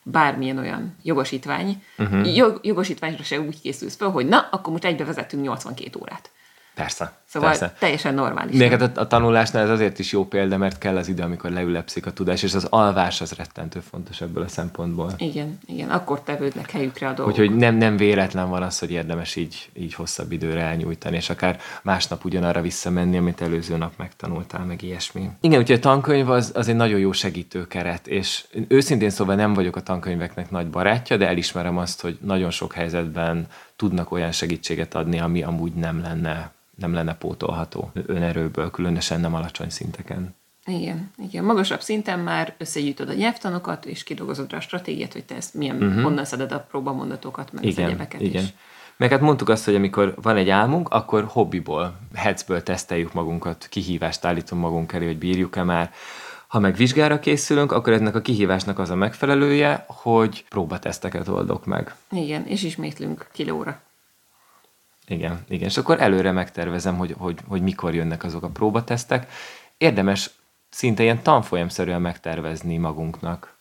bármilyen 0.03 0.57
olyan 0.57 0.95
jogosítvány, 1.03 1.83
uh-huh. 1.97 2.35
jog, 2.35 2.59
jogosítványra 2.63 3.23
se 3.23 3.39
úgy 3.39 3.61
készülsz 3.61 3.95
fel, 3.95 4.09
hogy 4.09 4.27
na, 4.27 4.47
akkor 4.51 4.71
most 4.71 4.85
egybe 4.85 5.03
vezetünk 5.03 5.43
82 5.43 5.99
órát. 5.99 6.31
Persze. 6.77 7.11
Szóval 7.25 7.49
persze. 7.49 7.73
teljesen 7.79 8.13
normális. 8.13 8.57
Neked 8.57 8.81
a, 8.81 8.91
a 8.95 9.07
tanulásnál 9.07 9.63
ez 9.63 9.69
azért 9.69 9.99
is 9.99 10.11
jó 10.11 10.25
példa, 10.25 10.57
mert 10.57 10.77
kell 10.77 10.97
az 10.97 11.07
idő, 11.07 11.23
amikor 11.23 11.51
leülepszik 11.51 12.05
a 12.05 12.11
tudás, 12.11 12.43
és 12.43 12.53
az 12.53 12.67
alvás 12.69 13.21
az 13.21 13.31
rettentő 13.31 13.79
fontos 13.79 14.21
ebből 14.21 14.43
a 14.43 14.47
szempontból. 14.47 15.13
Igen, 15.17 15.59
igen, 15.65 15.89
akkor 15.89 16.21
tevődnek 16.21 16.71
helyükre 16.71 17.07
a 17.07 17.13
dolgok. 17.13 17.33
Úgyhogy 17.33 17.55
nem, 17.55 17.75
nem 17.75 17.97
véletlen 17.97 18.49
van 18.49 18.63
az, 18.63 18.79
hogy 18.79 18.91
érdemes 18.91 19.35
így, 19.35 19.69
így 19.73 19.93
hosszabb 19.93 20.31
időre 20.31 20.61
elnyújtani, 20.61 21.15
és 21.15 21.29
akár 21.29 21.59
másnap 21.83 22.25
ugyanarra 22.25 22.61
visszamenni, 22.61 23.17
amit 23.17 23.41
előző 23.41 23.77
nap 23.77 23.93
megtanultál, 23.97 24.65
meg 24.65 24.81
ilyesmi. 24.81 25.29
Igen, 25.41 25.59
úgyhogy 25.59 25.77
a 25.77 25.79
tankönyv 25.79 26.29
az, 26.29 26.51
az 26.55 26.67
egy 26.67 26.75
nagyon 26.75 26.99
jó 26.99 27.11
segítőkeret, 27.11 28.07
és 28.07 28.45
őszintén 28.67 29.09
szóval 29.09 29.35
nem 29.35 29.53
vagyok 29.53 29.75
a 29.75 29.81
tankönyveknek 29.81 30.51
nagy 30.51 30.67
barátja, 30.67 31.17
de 31.17 31.27
elismerem 31.27 31.77
azt, 31.77 32.01
hogy 32.01 32.17
nagyon 32.21 32.51
sok 32.51 32.73
helyzetben 32.73 33.47
tudnak 33.75 34.11
olyan 34.11 34.31
segítséget 34.31 34.95
adni, 34.95 35.19
ami 35.19 35.43
amúgy 35.43 35.73
nem 35.73 36.01
lenne 36.01 36.55
nem 36.77 36.93
lenne 36.93 37.15
pótolható 37.15 37.91
önerőből, 38.05 38.71
különösen 38.71 39.19
nem 39.19 39.33
alacsony 39.33 39.69
szinteken. 39.69 40.35
Igen, 40.65 41.11
igen. 41.17 41.43
Magasabb 41.43 41.81
szinten 41.81 42.19
már 42.19 42.55
összegyűjtöd 42.57 43.09
a 43.09 43.13
nyelvtanokat, 43.13 43.85
és 43.85 44.03
kidolgozod 44.03 44.51
rá 44.51 44.57
a 44.57 44.61
stratégiát, 44.61 45.13
hogy 45.13 45.23
te 45.23 45.35
ezt 45.35 45.53
milyen, 45.53 45.83
uh-huh. 45.83 46.03
honnan 46.03 46.25
szeded 46.25 46.51
a 46.51 46.59
próbamondatokat, 46.59 47.51
meg 47.51 47.63
igen, 47.63 47.83
az 47.83 47.89
egyebeket 47.89 48.21
igen. 48.21 48.43
is. 48.43 48.53
Meg 48.97 49.09
hát 49.09 49.21
mondtuk 49.21 49.49
azt, 49.49 49.65
hogy 49.65 49.75
amikor 49.75 50.15
van 50.21 50.35
egy 50.35 50.49
álmunk, 50.49 50.89
akkor 50.89 51.23
hobbiból, 51.23 51.99
hetszből 52.13 52.63
teszteljük 52.63 53.13
magunkat, 53.13 53.67
kihívást 53.69 54.25
állítunk 54.25 54.61
magunk 54.61 54.93
elé, 54.93 55.05
hogy 55.05 55.17
bírjuk-e 55.17 55.63
már. 55.63 55.91
Ha 56.47 56.59
meg 56.59 56.75
vizsgára 56.75 57.19
készülünk, 57.19 57.71
akkor 57.71 57.93
ennek 57.93 58.15
a 58.15 58.21
kihívásnak 58.21 58.79
az 58.79 58.89
a 58.89 58.95
megfelelője, 58.95 59.85
hogy 59.87 60.45
próbateszteket 60.49 61.27
oldok 61.27 61.65
meg. 61.65 61.95
Igen, 62.11 62.45
és 62.45 62.63
ismétlünk 62.63 63.27
kilóra. 63.31 63.81
Igen, 65.07 65.43
igen. 65.49 65.67
És 65.67 65.77
akkor 65.77 66.01
előre 66.01 66.31
megtervezem, 66.31 66.97
hogy, 66.97 67.15
hogy, 67.17 67.39
hogy 67.47 67.61
mikor 67.61 67.93
jönnek 67.93 68.23
azok 68.23 68.43
a 68.43 68.49
próbatesztek. 68.49 69.31
Érdemes 69.77 70.29
szinte 70.69 71.03
ilyen 71.03 71.23
tanfolyamszerűen 71.23 72.01
megtervezni 72.01 72.77
magunknak. 72.77 73.57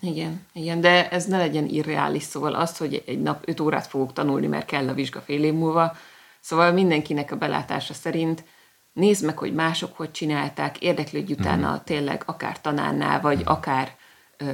Igen, 0.00 0.46
igen, 0.52 0.80
de 0.80 1.10
ez 1.10 1.26
ne 1.26 1.38
legyen 1.38 1.66
irreális, 1.66 2.22
szóval 2.22 2.54
az, 2.54 2.76
hogy 2.76 3.02
egy 3.06 3.22
nap 3.22 3.42
5 3.48 3.60
órát 3.60 3.86
fogok 3.86 4.12
tanulni, 4.12 4.46
mert 4.46 4.66
kell 4.66 4.88
a 4.88 4.94
vizsga 4.94 5.20
fél 5.20 5.44
év 5.44 5.54
múlva, 5.54 5.96
szóval 6.40 6.72
mindenkinek 6.72 7.32
a 7.32 7.36
belátása 7.36 7.94
szerint 7.94 8.44
nézd 8.92 9.24
meg, 9.24 9.38
hogy 9.38 9.54
mások 9.54 9.96
hogy 9.96 10.10
csinálták, 10.10 10.80
érdeklődj 10.80 11.32
utána 11.32 11.72
mm. 11.72 11.84
tényleg 11.84 12.22
akár 12.26 12.60
tanárnál, 12.60 13.20
vagy 13.20 13.38
mm. 13.38 13.46
akár 13.46 13.96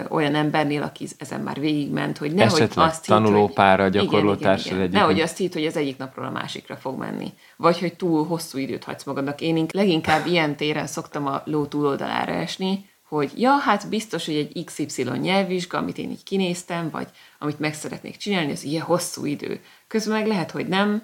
olyan 0.08 0.34
embernél, 0.34 0.82
aki 0.82 1.08
ezen 1.18 1.40
már 1.40 1.60
végigment, 1.60 2.18
hogy 2.18 2.34
nehogy 2.34 2.60
Esetleg 2.60 2.86
azt 2.86 3.06
tanulópára, 3.06 3.88
gyakorlótársra 3.88 4.76
egyik. 4.76 4.92
Nehogy 4.92 5.20
azt 5.20 5.36
hitt, 5.36 5.52
hogy 5.52 5.66
az 5.66 5.76
egyik 5.76 5.96
napról 5.96 6.26
a 6.26 6.30
másikra 6.30 6.76
fog 6.76 6.98
menni. 6.98 7.32
Vagy 7.56 7.78
hogy 7.78 7.94
túl 7.94 8.26
hosszú 8.26 8.58
időt 8.58 8.84
hagysz 8.84 9.04
magadnak. 9.04 9.40
Én 9.40 9.66
leginkább 9.72 10.26
ilyen 10.26 10.56
téren 10.56 10.86
szoktam 10.86 11.26
a 11.26 11.42
ló 11.44 11.66
túloldalára 11.66 12.32
esni, 12.32 12.88
hogy 13.08 13.32
ja, 13.36 13.50
hát 13.50 13.88
biztos, 13.88 14.26
hogy 14.26 14.34
egy 14.34 14.64
XY 14.64 15.02
nyelvvizsga, 15.02 15.78
amit 15.78 15.98
én 15.98 16.10
így 16.10 16.22
kinéztem, 16.22 16.90
vagy 16.90 17.08
amit 17.38 17.58
meg 17.58 17.74
szeretnék 17.74 18.16
csinálni, 18.16 18.52
az 18.52 18.64
ilyen 18.64 18.84
hosszú 18.84 19.24
idő. 19.24 19.60
Közben 19.86 20.18
meg 20.18 20.26
lehet, 20.26 20.50
hogy 20.50 20.66
nem, 20.66 21.02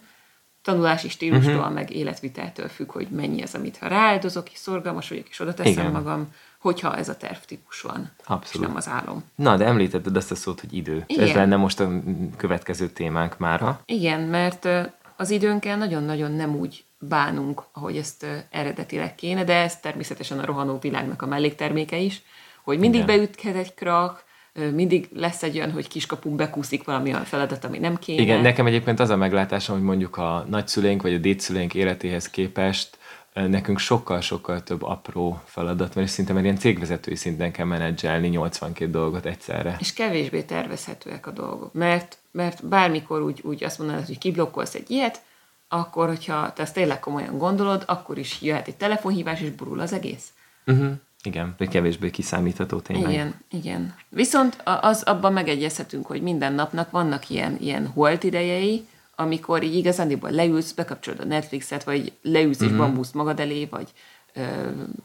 tanulási 0.62 1.08
stílustól, 1.08 1.54
uh-huh. 1.54 1.72
meg 1.72 1.94
életviteltől 1.94 2.68
függ, 2.68 2.92
hogy 2.92 3.08
mennyi 3.08 3.42
az, 3.42 3.54
amit 3.54 3.76
ha 3.76 3.86
rááldozok, 3.86 4.50
és 4.50 4.58
szorgalmas 4.58 5.08
vagyok, 5.08 5.28
és 5.28 5.40
oda 5.40 5.54
teszem 5.54 5.72
Igen. 5.72 5.90
magam, 5.90 6.28
hogyha 6.60 6.96
ez 6.96 7.08
a 7.08 7.16
tervtípus 7.16 7.80
van, 7.80 8.10
Abszolút. 8.24 8.68
és 8.68 8.72
nem 8.72 8.76
az 8.76 8.88
álom. 8.88 9.24
Na, 9.34 9.56
de 9.56 9.64
említetted 9.64 10.16
azt 10.16 10.30
a 10.30 10.34
szót, 10.34 10.60
hogy 10.60 10.74
idő. 10.74 11.04
Igen. 11.06 11.28
Ez 11.28 11.34
lenne 11.34 11.56
most 11.56 11.80
a 11.80 11.90
következő 12.36 12.88
témánk 12.88 13.38
mára. 13.38 13.80
Igen, 13.86 14.20
mert 14.20 14.68
az 15.16 15.30
időnkkel 15.30 15.76
nagyon-nagyon 15.76 16.32
nem 16.32 16.56
úgy 16.56 16.84
bánunk, 16.98 17.62
ahogy 17.72 17.96
ezt 17.96 18.26
eredetileg 18.50 19.14
kéne, 19.14 19.44
de 19.44 19.54
ez 19.54 19.80
természetesen 19.80 20.38
a 20.38 20.44
rohanó 20.44 20.78
világnak 20.78 21.22
a 21.22 21.26
mellékterméke 21.26 21.96
is, 21.96 22.22
hogy 22.62 22.78
mindig 22.78 23.02
Igen. 23.02 23.16
beüthet 23.16 23.54
egy 23.54 23.74
krak, 23.74 24.24
mindig 24.72 25.08
lesz 25.14 25.42
egy 25.42 25.56
olyan, 25.56 25.72
hogy 25.72 25.88
kiskapunk 25.88 26.36
bekúszik 26.36 26.84
valami 26.84 27.10
olyan 27.10 27.24
feladat, 27.24 27.64
ami 27.64 27.78
nem 27.78 27.96
kéne. 27.96 28.22
Igen, 28.22 28.40
nekem 28.40 28.66
egyébként 28.66 29.00
az 29.00 29.10
a 29.10 29.16
meglátásom, 29.16 29.76
hogy 29.76 29.84
mondjuk 29.84 30.16
a 30.16 30.46
nagyszüleink 30.48 31.02
vagy 31.02 31.14
a 31.14 31.18
dédszüleink 31.18 31.74
életéhez 31.74 32.30
képest 32.30 32.98
nekünk 33.32 33.78
sokkal-sokkal 33.78 34.62
több 34.62 34.82
apró 34.82 35.40
feladat 35.44 35.94
van, 35.94 36.04
és 36.04 36.10
szinte 36.10 36.32
már 36.32 36.42
ilyen 36.42 36.58
cégvezetői 36.58 37.14
szinten 37.14 37.52
kell 37.52 37.66
menedzselni 37.66 38.28
82 38.28 38.90
dolgot 38.90 39.26
egyszerre. 39.26 39.76
És 39.78 39.92
kevésbé 39.92 40.42
tervezhetőek 40.42 41.26
a 41.26 41.30
dolgok, 41.30 41.72
mert, 41.72 42.18
mert 42.30 42.66
bármikor 42.66 43.22
úgy, 43.22 43.40
úgy 43.44 43.64
azt 43.64 43.78
mondanád, 43.78 44.06
hogy 44.06 44.18
kiblokkolsz 44.18 44.74
egy 44.74 44.90
ilyet, 44.90 45.22
akkor, 45.68 46.06
hogyha 46.06 46.52
te 46.52 46.62
ezt 46.62 46.74
tényleg 46.74 47.00
komolyan 47.00 47.38
gondolod, 47.38 47.82
akkor 47.86 48.18
is 48.18 48.42
jöhet 48.42 48.68
egy 48.68 48.76
telefonhívás, 48.76 49.40
és 49.40 49.50
burul 49.50 49.80
az 49.80 49.92
egész. 49.92 50.32
Uh-huh. 50.66 50.92
Igen, 51.22 51.54
vagy 51.58 51.68
kevésbé 51.68 52.10
kiszámítható 52.10 52.80
tényleg. 52.80 53.10
Igen, 53.10 53.34
igen. 53.50 53.94
Viszont 54.08 54.62
az 54.64 55.02
abban 55.02 55.32
megegyezhetünk, 55.32 56.06
hogy 56.06 56.22
minden 56.22 56.52
napnak 56.52 56.90
vannak 56.90 57.28
ilyen, 57.28 57.56
ilyen 57.60 57.86
holt 57.86 58.22
idejei, 58.22 58.86
amikor 59.20 59.62
így 59.62 59.74
igazándiból 59.74 60.30
leülsz, 60.30 60.72
bekapcsolod 60.72 61.20
a 61.20 61.24
Netflixet, 61.24 61.84
vagy 61.84 62.12
leülsz 62.22 62.60
és 62.60 62.66
uh-huh. 62.66 62.78
bambuszt 62.78 63.14
magad 63.14 63.40
elé, 63.40 63.64
vagy, 63.64 63.88
ö, 64.34 64.42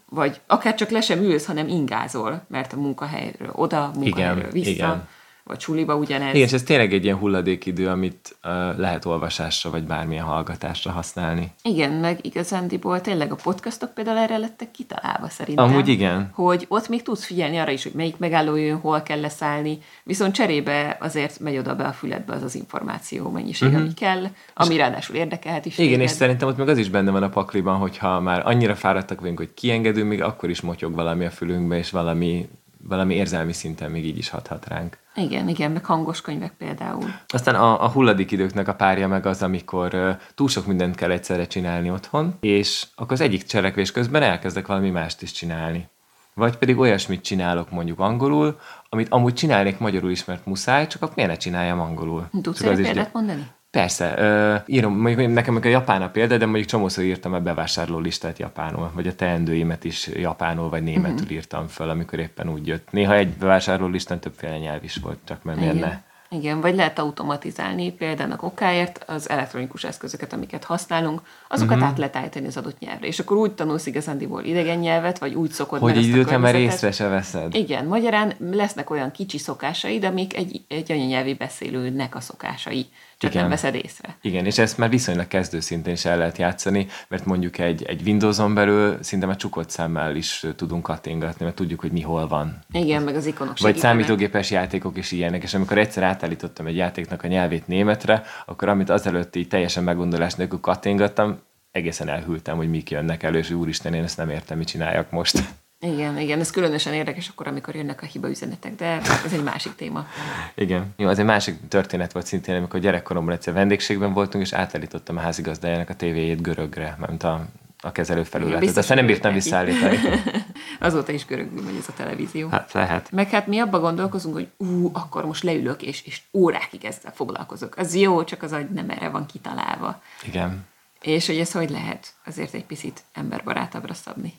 vagy 0.10 0.41
akár 0.47 0.75
csak 0.75 0.89
le 0.89 1.01
sem 1.01 1.19
ülsz, 1.19 1.45
hanem 1.45 1.67
ingázol, 1.67 2.45
mert 2.47 2.73
a 2.73 2.78
munkahelyről 2.78 3.51
oda, 3.51 3.91
munkahelyről 3.95 4.38
igen, 4.38 4.51
vissza. 4.51 4.69
Igen 4.69 5.08
vagy 5.48 5.60
suliba 5.60 5.96
ugyanez. 5.96 6.36
Igen, 6.36 6.48
és 6.48 6.54
ez 6.54 6.64
tényleg 6.64 6.94
egy 6.94 7.04
ilyen 7.04 7.18
hulladékidő, 7.18 7.88
amit 7.88 8.36
uh, 8.44 8.78
lehet 8.78 9.06
olvasásra, 9.06 9.70
vagy 9.70 9.84
bármilyen 9.84 10.24
hallgatásra 10.24 10.92
használni. 10.92 11.52
Igen, 11.62 11.92
meg 11.92 12.20
igazándiból 12.22 13.02
tényleg 13.02 13.32
a 13.32 13.36
podcastok 13.36 13.94
például 13.94 14.18
erre 14.18 14.38
lettek 14.38 14.72
kitalálva 14.72 15.30
szerintem. 15.30 15.66
Amúgy 15.66 15.88
igen. 15.88 16.30
Hogy 16.34 16.66
ott 16.68 16.90
még 16.90 17.02
tudsz 17.02 17.26
figyelni 17.26 17.58
arra 17.58 17.72
is, 17.72 17.84
hogy 17.84 17.92
melyik 17.96 18.18
megálló 18.18 18.56
jön, 18.56 18.78
hol 18.78 19.02
kell 19.02 19.20
leszállni, 19.20 19.78
viszont 20.04 20.34
cserébe 20.34 20.98
azért 21.00 21.40
megy 21.40 21.58
oda 21.58 21.76
be 21.76 21.84
a 21.84 21.92
füledbe 21.92 22.34
az 22.34 22.44
az 22.44 22.56
információ 22.56 23.30
mennyiség, 23.30 23.68
uh-huh. 23.68 23.84
ami 23.84 23.94
kell, 23.94 24.26
ami 24.54 24.74
és 24.74 24.80
ráadásul 24.80 25.16
érdekelhet 25.16 25.66
is. 25.66 25.78
Igen, 25.78 25.92
téged. 25.92 26.06
és 26.06 26.12
szerintem 26.12 26.48
ott 26.48 26.58
meg 26.58 26.70
az 26.70 26.78
is 26.78 26.90
benne 26.90 27.12
van 27.12 27.24
a 27.24 27.30
pakliban, 27.30 27.78
hogyha 27.78 28.20
már 28.20 28.42
annyira 28.46 28.76
fáradtak 28.76 29.20
vagyunk, 29.20 29.38
hogy 29.38 29.54
kiengedünk, 29.54 30.10
még 30.10 30.22
akkor 30.22 30.50
is 30.50 30.62
motyog 30.62 30.96
valami 30.96 31.26
a 31.26 31.32
fülünkbe, 31.32 31.78
és 31.78 31.92
valami 31.92 32.48
valami 32.88 33.15
érzelmi 33.15 33.54
szinten 33.54 33.91
még 33.91 34.06
így 34.06 34.17
is 34.17 34.30
hathat 34.30 34.67
ránk. 34.67 34.98
Igen, 35.15 35.48
igen, 35.48 35.71
meg 35.71 35.86
hangos 35.86 36.21
könyvek 36.21 36.54
például. 36.58 37.06
Aztán 37.28 37.56
a, 37.56 37.84
a 37.84 37.89
hulladék 37.89 38.32
időknek 38.32 38.67
a 38.67 38.76
párja 38.76 39.08
meg 39.08 39.26
az, 39.26 39.41
amikor 39.41 40.17
túl 40.36 40.48
sok 40.48 40.65
mindent 40.65 40.95
kell 40.95 41.12
egyszerre 41.12 41.48
csinálni 41.48 41.91
otthon, 41.91 42.38
és 42.39 42.88
akkor 42.95 43.12
az 43.12 43.21
egyik 43.21 43.43
cselekvés 43.43 43.91
közben 43.91 44.21
elkezdek 44.21 44.67
valami 44.67 44.89
mást 44.89 45.21
is 45.21 45.32
csinálni. 45.32 45.89
Vagy 46.34 46.58
pedig 46.58 46.78
olyasmit 46.78 47.21
csinálok 47.21 47.71
mondjuk 47.71 48.00
angolul, 48.00 48.60
amit 48.89 49.10
amúgy 49.10 49.34
csinálnék 49.34 49.78
magyarul 49.78 50.12
is, 50.12 50.26
mert 50.26 50.45
muszáj, 50.45 50.88
csak 50.88 51.02
akkor 51.02 51.15
miért 51.15 51.32
ne 51.32 51.38
csináljam 51.38 51.80
angolul? 51.80 52.30
Tudsz 52.41 52.62
egy 52.62 52.82
példát 52.82 53.13
mondani? 53.13 53.48
Persze, 53.76 54.16
uh, 54.18 54.62
írom, 54.76 55.00
mondjuk 55.00 55.34
nekem 55.34 55.60
a 55.64 55.68
japán 55.68 56.02
a 56.02 56.10
példa, 56.10 56.38
de 56.38 56.46
mondjuk 56.46 56.68
csomószor 56.68 57.04
írtam 57.04 57.34
a 57.34 57.40
bevásárló 57.40 58.00
listát 58.00 58.40
japánul, 58.40 58.92
vagy 58.94 59.08
a 59.08 59.16
teendőimet 59.16 59.84
is 59.84 60.08
japánul 60.08 60.70
vagy 60.70 60.84
németül 60.84 61.16
uh-huh. 61.16 61.32
írtam 61.32 61.68
föl, 61.68 61.90
amikor 61.90 62.20
éppen 62.20 62.50
úgy 62.50 62.68
jött. 62.68 62.88
Néha 62.92 63.16
egy 63.16 63.30
bevásárló 63.30 63.88
listán 63.88 64.20
többféle 64.20 64.58
nyelv 64.58 64.84
is 64.84 64.96
volt, 64.96 65.18
csak 65.24 65.44
mert 65.44 65.60
miért 65.60 65.80
ne? 65.80 66.02
Igen, 66.30 66.62
vagy 66.62 66.76
lehet 66.76 67.00
automatizálni 67.00 67.92
példának 67.92 68.44
okáért 68.44 69.04
az 69.08 69.30
elektronikus 69.30 69.84
eszközöket, 69.84 70.34
amiket 70.34 70.64
használunk, 70.64 71.22
azokat 71.48 71.78
Mhm. 71.78 71.86
át 71.86 71.98
lehet 71.98 72.16
állítani 72.16 72.48
az 72.48 72.58
adott 72.58 72.80
nyelvre. 72.80 73.08
És 73.08 73.20
akkor 73.20 73.38
úgy 73.38 73.52
tanulsz 73.52 73.86
igazándiból 73.86 74.44
idegen 74.44 74.78
nyelvet, 74.78 75.20
vagy 75.20 75.34
úgy 75.34 75.52
szokod 75.52 75.80
Hogy 75.80 75.98
a 75.98 76.00
időt 76.00 76.38
már 76.38 76.56
észre 76.56 76.92
se 76.92 77.08
veszed. 77.08 77.56
Igen, 77.56 77.86
magyarán 77.86 78.34
lesznek 78.52 78.90
olyan 78.90 79.12
kicsi 79.12 79.38
szokásaid, 79.38 80.04
amik 80.04 80.36
egy, 80.36 80.62
egy 80.68 80.92
anyanyelvi 80.92 81.34
beszélőnek 81.34 82.16
a 82.16 82.20
szokásai. 82.20 82.86
Csak 83.17 83.32
Igen. 83.32 83.41
nem 83.41 83.51
veszed 83.51 83.75
észre. 83.75 84.17
Igen, 84.21 84.45
és 84.45 84.58
ezt 84.58 84.78
már 84.78 84.89
viszonylag 84.89 85.28
kezdő 85.28 85.60
szintén 85.60 85.93
is 85.93 86.06
el 86.06 86.17
lehet 86.17 86.38
játszani, 86.38 86.88
mert 87.08 87.25
mondjuk 87.25 87.58
egy, 87.58 87.84
egy 87.84 88.01
Windows-on 88.06 88.54
belül 88.54 88.97
szinte 89.01 89.25
már 89.25 89.36
csukott 89.36 89.69
szemmel 89.69 90.15
is 90.15 90.45
tudunk 90.56 90.84
kattingatni, 90.84 91.45
mert 91.45 91.58
tudjuk, 91.58 91.80
hogy 91.80 91.91
mi 91.91 92.01
hol 92.01 92.28
van. 92.28 92.60
Igen, 92.71 93.04
meg 93.04 93.15
az 93.15 93.25
ikonok 93.25 93.60
Vagy 93.60 93.78
számítógépes 93.78 94.51
játékok 94.51 94.97
is 94.97 95.12
ilyenek, 95.12 95.43
és 95.43 95.54
amikor 95.54 95.78
egyszer 95.78 96.04
átállítottam 96.04 96.67
egy 96.67 96.75
játéknak 96.75 97.23
a 97.23 97.28
nyelvét 97.28 97.67
németre, 97.67 98.23
akkor 98.45 98.69
amit 98.69 98.89
azelőtt 98.89 99.36
így 99.36 99.47
teljesen 99.47 99.84
meggondolás 99.84 100.34
nélkül 100.34 100.60
kattingattam, 100.60 101.39
egészen 101.71 102.10
elhűltem, 102.10 102.58
hogy 102.58 102.69
mik 102.69 102.89
jönnek 102.89 103.23
elő, 103.23 103.38
és 103.38 103.49
úristen, 103.49 103.93
én 103.93 104.04
ezt 104.04 104.17
nem 104.17 104.30
értem, 104.30 104.58
mit 104.58 104.67
csináljak 104.67 105.12
most. 105.12 105.43
Igen, 105.86 106.19
igen, 106.19 106.39
ez 106.39 106.52
különösen 106.52 106.93
érdekes 106.93 107.28
akkor, 107.28 107.48
amikor 107.48 107.76
jönnek 107.76 108.02
a 108.02 108.06
hiba 108.06 108.30
üzenetek, 108.30 108.76
de 108.76 109.02
ez 109.26 109.34
egy 109.34 109.43
másik 109.43 109.76
téma. 109.76 110.08
Igen. 110.56 110.93
Jó, 110.98 111.08
az 111.08 111.19
egy 111.19 111.26
másik 111.26 111.67
történet 111.67 112.12
volt 112.12 112.26
szintén, 112.26 112.56
amikor 112.56 112.80
gyerekkoromban 112.80 113.34
egyszer 113.34 113.54
vendégségben 113.54 114.13
voltunk, 114.13 114.43
és 114.43 114.54
átállítottam 114.54 115.17
a 115.17 115.19
házigazdájának 115.19 115.89
a 115.89 115.95
tévéjét 115.95 116.41
görögre, 116.41 116.95
mert 117.00 117.24
a, 117.24 117.45
a 117.82 117.91
kezelő 117.91 118.24
felületet. 118.24 118.78
Aztán 118.78 118.98
nem 118.98 119.06
bírtam 119.06 119.34
visszaállítani. 119.34 119.98
Azóta 120.80 121.12
is 121.12 121.26
görögül 121.26 121.63
megy 121.63 121.76
ez 121.76 121.88
a 121.88 121.93
televízió. 121.93 122.48
Hát 122.50 122.74
lehet. 122.74 123.12
Meg 123.12 123.30
hát 123.30 123.48
mi 123.48 123.60
abban 123.60 123.82
gondolkozunk, 123.82 124.36
hogy 124.36 124.48
ú, 124.58 124.89
akkor 124.93 125.26
most 125.26 125.43
leülök, 125.43 125.82
és, 125.82 126.06
és 126.06 126.21
órákig 126.34 126.86
ezzel 126.86 127.12
foglalkozok. 127.15 127.78
Az 127.78 127.95
jó, 127.95 128.24
csak 128.24 128.43
az 128.43 128.52
agy 128.52 128.69
nem 128.69 128.89
erre 128.89 129.10
van 129.10 129.26
kitalálva. 129.26 130.02
Igen. 130.24 130.65
És 131.02 131.28
hogy 131.28 131.38
ez 131.38 131.52
hogy 131.52 131.69
lehet 131.69 132.13
azért 132.26 132.54
egy 132.54 132.65
picit 132.65 133.04
emberbarátabbra 133.13 133.93
szabni. 133.93 134.34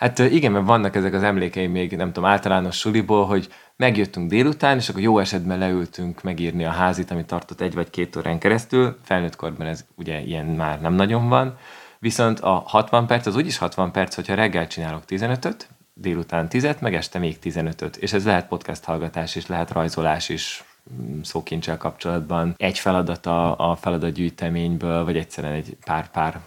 Hát 0.00 0.18
igen, 0.18 0.52
mert 0.52 0.66
vannak 0.66 0.96
ezek 0.96 1.14
az 1.14 1.22
emlékeim 1.22 1.70
még, 1.70 1.96
nem 1.96 2.12
tudom, 2.12 2.30
általános 2.30 2.78
suliból, 2.78 3.26
hogy 3.26 3.48
megjöttünk 3.76 4.28
délután, 4.28 4.76
és 4.76 4.88
akkor 4.88 5.00
jó 5.00 5.18
esetben 5.18 5.58
leültünk 5.58 6.22
megírni 6.22 6.64
a 6.64 6.70
házit, 6.70 7.10
ami 7.10 7.24
tartott 7.24 7.60
egy 7.60 7.74
vagy 7.74 7.90
két 7.90 8.16
órán 8.16 8.38
keresztül. 8.38 8.96
Felnőtt 9.02 9.36
korban 9.36 9.66
ez 9.66 9.84
ugye 9.94 10.20
ilyen 10.20 10.46
már 10.46 10.80
nem 10.80 10.92
nagyon 10.92 11.28
van. 11.28 11.56
Viszont 11.98 12.40
a 12.40 12.62
60 12.66 13.06
perc 13.06 13.26
az 13.26 13.36
úgyis 13.36 13.58
60 13.58 13.92
perc, 13.92 14.14
hogyha 14.14 14.34
reggel 14.34 14.66
csinálok 14.66 15.02
15-öt, 15.08 15.68
délután 15.94 16.48
10 16.48 16.76
meg 16.80 16.94
este 16.94 17.18
még 17.18 17.38
15-öt. 17.42 17.96
És 17.96 18.12
ez 18.12 18.24
lehet 18.24 18.48
podcast 18.48 18.84
hallgatás 18.84 19.36
is, 19.36 19.46
lehet 19.46 19.70
rajzolás 19.70 20.28
is, 20.28 20.64
szókincsel 21.22 21.76
kapcsolatban. 21.76 22.54
Egy 22.56 22.78
feladat 22.78 23.26
a, 23.26 23.70
a 23.70 23.76
feladatgyűjteményből, 23.76 25.04
vagy 25.04 25.16
egyszerűen 25.16 25.52
egy 25.52 25.76
pár-pár 25.84 26.40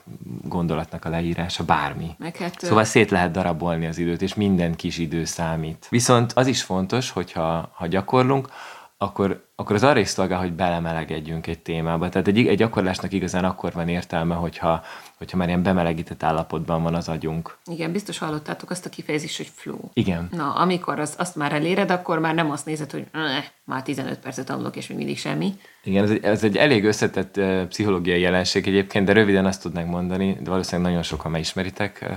gondolatnak 0.43 1.05
a 1.05 1.09
leírása, 1.09 1.63
bármi. 1.63 2.09
Meg 2.17 2.37
hát, 2.37 2.59
Szóval 2.59 2.83
szét 2.83 3.11
lehet 3.11 3.31
darabolni 3.31 3.85
az 3.85 3.97
időt, 3.97 4.21
és 4.21 4.33
minden 4.33 4.75
kis 4.75 4.97
idő 4.97 5.25
számít. 5.25 5.87
Viszont 5.89 6.31
az 6.33 6.47
is 6.47 6.63
fontos, 6.63 7.09
hogyha 7.09 7.69
ha 7.73 7.87
gyakorlunk, 7.87 8.49
akkor, 9.03 9.45
akkor 9.55 9.75
az 9.75 9.83
arra 9.83 9.99
is 9.99 10.07
szolgál, 10.07 10.39
hogy 10.39 10.53
belemelegedjünk 10.53 11.47
egy 11.47 11.59
témába. 11.59 12.09
Tehát 12.09 12.27
egy, 12.27 12.47
egy 12.47 12.57
gyakorlásnak 12.57 13.13
igazán 13.13 13.45
akkor 13.45 13.73
van 13.73 13.87
értelme, 13.87 14.35
hogyha, 14.35 14.83
hogyha 15.17 15.37
már 15.37 15.47
ilyen 15.47 15.63
bemelegített 15.63 16.23
állapotban 16.23 16.83
van 16.83 16.95
az 16.95 17.09
agyunk. 17.09 17.57
igen, 17.65 17.91
biztos 17.91 18.17
hallottátok 18.17 18.69
azt 18.69 18.85
a 18.85 18.89
kifejezést, 18.89 19.37
hogy 19.37 19.51
flow. 19.55 19.79
Igen. 19.93 20.29
Na, 20.31 20.53
amikor 20.53 20.99
az, 20.99 21.15
azt 21.17 21.35
már 21.35 21.53
eléred, 21.53 21.91
akkor 21.91 22.19
már 22.19 22.33
nem 22.33 22.51
azt 22.51 22.65
nézed, 22.65 22.91
hogy 22.91 23.05
"Eh, 23.11 23.43
már 23.65 23.83
15 23.83 24.19
percet 24.19 24.45
tanulok, 24.45 24.75
és 24.75 24.87
még 24.87 24.97
mindig 24.97 25.17
semmi. 25.17 25.53
Igen, 25.83 26.03
ez 26.03 26.09
egy, 26.09 26.23
ez 26.23 26.43
egy 26.43 26.57
elég 26.57 26.85
összetett 26.85 27.37
uh, 27.37 27.65
pszichológiai 27.67 28.19
jelenség 28.19 28.67
egyébként, 28.67 29.05
de 29.05 29.13
röviden 29.13 29.45
azt 29.45 29.61
tudnánk 29.61 29.89
mondani, 29.89 30.37
de 30.41 30.49
valószínűleg 30.49 30.87
nagyon 30.87 31.03
sokan 31.03 31.35
ismeritek, 31.35 31.99
uh, 32.01 32.15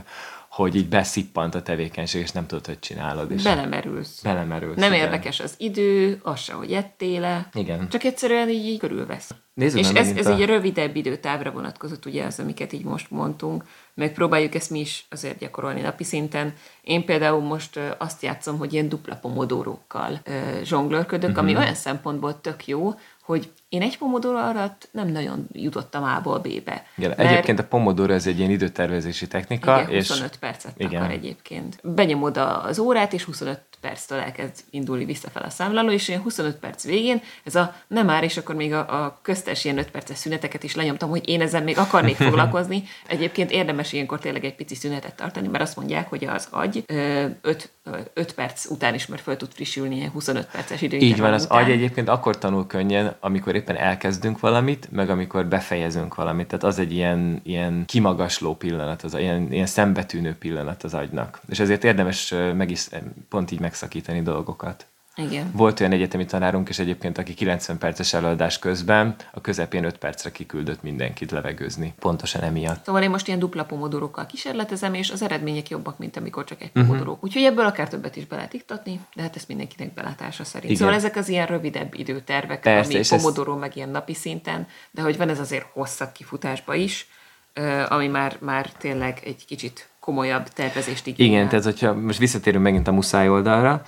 hogy 0.56 0.74
így 0.74 0.88
beszippant 0.88 1.54
a 1.54 1.62
tevékenység, 1.62 2.22
és 2.22 2.30
nem 2.30 2.46
tudod, 2.46 2.66
hogy 2.66 2.78
csinálod. 2.78 3.30
És 3.30 3.42
Belemerülsz. 3.42 4.20
belemerülsz. 4.22 4.76
Nem 4.76 4.92
igen. 4.92 5.04
érdekes 5.04 5.40
az 5.40 5.54
idő, 5.58 6.20
az 6.22 6.40
se, 6.40 6.52
hogy 6.52 6.72
ettél-e. 6.72 7.48
Igen. 7.54 7.88
Csak 7.88 8.04
egyszerűen 8.04 8.48
így, 8.48 8.64
így 8.66 8.78
körülvesz. 8.78 9.30
Nézzük 9.54 9.78
És 9.80 9.88
ez, 9.90 10.08
ez 10.16 10.26
a- 10.26 10.32
egy 10.34 10.44
rövidebb 10.44 10.96
időtávra 10.96 11.50
vonatkozott, 11.50 12.06
ugye 12.06 12.24
az, 12.24 12.38
amiket 12.40 12.72
így 12.72 12.84
most 12.84 13.10
mondtunk, 13.10 13.64
meg 13.94 14.12
próbáljuk 14.12 14.54
ezt 14.54 14.70
mi 14.70 14.80
is 14.80 15.06
azért 15.10 15.38
gyakorolni 15.38 15.80
napi 15.80 16.04
szinten. 16.04 16.54
Én 16.82 17.04
például 17.04 17.40
most 17.40 17.80
azt 17.98 18.22
játszom, 18.22 18.58
hogy 18.58 18.72
ilyen 18.72 18.88
dupla 18.88 19.16
pomodórókkal 19.16 20.20
zsonglőrködök, 20.62 21.30
Mhm. 21.30 21.38
ami 21.38 21.56
olyan 21.56 21.74
szempontból 21.74 22.40
tök 22.40 22.66
jó, 22.66 22.94
hogy 23.22 23.50
én 23.76 23.82
egy 23.82 23.98
pomodoro 23.98 24.38
alatt 24.38 24.88
nem 24.90 25.08
nagyon 25.08 25.46
jutottam 25.52 26.04
A-ból 26.04 26.38
B-be. 26.38 26.84
Igen, 26.96 27.14
Mert- 27.16 27.30
egyébként 27.30 27.58
a 27.58 27.64
Pomodoro 27.64 28.12
ez 28.12 28.26
egy 28.26 28.38
ilyen 28.38 28.50
időtervezési 28.50 29.26
technika, 29.26 29.80
igen, 29.80 29.90
és 29.90 30.08
25 30.08 30.36
percet 30.36 30.72
igen. 30.76 31.02
akar 31.02 31.14
egyébként. 31.14 31.78
Benyomod 31.82 32.36
az 32.36 32.78
órát, 32.78 33.12
és 33.12 33.22
25 33.22 33.60
perctől 33.80 34.18
elkezd 34.18 34.52
indulni 34.70 35.04
visszafel 35.04 35.42
a 35.42 35.50
számláló, 35.50 35.90
és 35.90 36.08
ilyen 36.08 36.20
25 36.20 36.56
perc 36.56 36.84
végén 36.84 37.20
ez 37.44 37.54
a 37.54 37.74
nem 37.86 38.06
már, 38.06 38.24
és 38.24 38.36
akkor 38.36 38.54
még 38.54 38.72
a, 38.72 39.04
a 39.04 39.18
köztes 39.22 39.64
ilyen 39.64 39.78
5 39.78 39.90
perces 39.90 40.16
szüneteket 40.18 40.62
is 40.62 40.74
lenyomtam, 40.74 41.08
hogy 41.10 41.28
én 41.28 41.40
ezzel 41.40 41.62
még 41.62 41.78
akarnék 41.78 42.16
foglalkozni. 42.26 42.82
Egyébként 43.06 43.50
érdemes 43.50 43.92
ilyenkor 43.92 44.18
tényleg 44.18 44.44
egy 44.44 44.54
pici 44.54 44.74
szünetet 44.74 45.14
tartani, 45.16 45.48
mert 45.48 45.62
azt 45.62 45.76
mondják, 45.76 46.08
hogy 46.08 46.24
az 46.24 46.48
agy 46.50 46.84
5, 47.40 47.70
5 48.14 48.32
perc 48.34 48.70
után 48.70 48.94
is 48.94 49.06
már 49.06 49.18
föl 49.18 49.36
tud 49.36 49.52
frissülni 49.52 49.96
ilyen 49.96 50.10
25 50.10 50.46
perces 50.46 50.82
így 50.82 50.90
van, 50.90 50.98
időintervall 50.98 51.32
az 51.32 51.44
után. 51.44 51.62
agy 51.64 51.70
egyébként 51.70 52.08
akkor 52.08 52.38
tanul 52.38 52.66
könnyen, 52.66 53.16
amikor 53.20 53.54
éppen 53.66 53.82
elkezdünk 53.82 54.40
valamit, 54.40 54.88
meg 54.90 55.10
amikor 55.10 55.46
befejezünk 55.46 56.14
valamit. 56.14 56.46
Tehát 56.46 56.64
az 56.64 56.78
egy 56.78 56.92
ilyen, 56.92 57.40
ilyen 57.42 57.84
kimagasló 57.86 58.54
pillanat, 58.54 59.02
az 59.02 59.14
ilyen, 59.14 59.52
ilyen 59.52 59.66
szembetűnő 59.66 60.34
pillanat 60.34 60.82
az 60.82 60.94
agynak. 60.94 61.40
És 61.48 61.58
ezért 61.58 61.84
érdemes 61.84 62.34
meg 62.56 62.70
is 62.70 62.88
pont 63.28 63.50
így 63.50 63.60
megszakítani 63.60 64.22
dolgokat. 64.22 64.86
Igen. 65.16 65.50
Volt 65.52 65.80
olyan 65.80 65.92
egyetemi 65.92 66.24
tanárunk, 66.24 66.68
és 66.68 66.78
egyébként, 66.78 67.18
aki 67.18 67.34
90 67.34 67.78
perces 67.78 68.14
előadás 68.14 68.58
közben 68.58 69.14
a 69.32 69.40
közepén 69.40 69.84
5 69.84 69.98
percre 69.98 70.30
kiküldött 70.30 70.82
mindenkit 70.82 71.30
levegőzni. 71.30 71.94
Pontosan 71.98 72.42
emiatt. 72.42 72.84
Szóval 72.84 73.02
én 73.02 73.10
most 73.10 73.26
ilyen 73.26 73.38
dupla 73.38 73.64
pomodorokkal 73.64 74.26
kísérletezem, 74.26 74.94
és 74.94 75.10
az 75.10 75.22
eredmények 75.22 75.68
jobbak, 75.68 75.98
mint 75.98 76.16
amikor 76.16 76.44
csak 76.44 76.62
egy 76.62 76.70
Mhm. 76.74 76.86
pomodoró. 76.86 77.18
Úgyhogy 77.20 77.42
ebből 77.42 77.64
akár 77.66 77.88
többet 77.88 78.16
is 78.16 78.26
be 78.26 78.36
lehet 78.36 78.52
iktatni, 78.52 79.00
de 79.14 79.22
hát 79.22 79.36
ezt 79.36 79.48
mindenkinek 79.48 79.94
belátása 79.94 80.44
szerint. 80.44 80.70
Igen. 80.70 80.76
Szóval 80.82 80.94
ezek 80.94 81.16
az 81.16 81.28
ilyen 81.28 81.46
rövidebb 81.46 81.94
időtervek, 81.94 82.60
Persze, 82.60 82.88
ami 82.90 82.98
ez- 82.98 83.08
pomodoró, 83.08 83.56
meg 83.56 83.76
ilyen 83.76 83.88
napi 83.88 84.14
szinten, 84.14 84.66
de 84.90 85.02
hogy 85.02 85.16
van 85.16 85.28
ez 85.28 85.38
azért 85.40 85.66
hosszabb 85.72 86.12
kifutásba 86.12 86.74
is, 86.74 87.08
ami 87.88 88.06
már, 88.06 88.36
már 88.40 88.70
tényleg 88.72 89.20
egy 89.24 89.44
kicsit 89.46 89.88
komolyabb 90.00 90.48
tervezést 90.48 91.06
igényel. 91.06 91.32
Igen, 91.32 91.48
tehát 91.48 91.64
hogyha 91.64 91.94
most 91.94 92.18
visszatérünk 92.18 92.62
megint 92.64 92.88
a 92.88 92.92
muszáj 92.92 93.28
oldalra, 93.28 93.82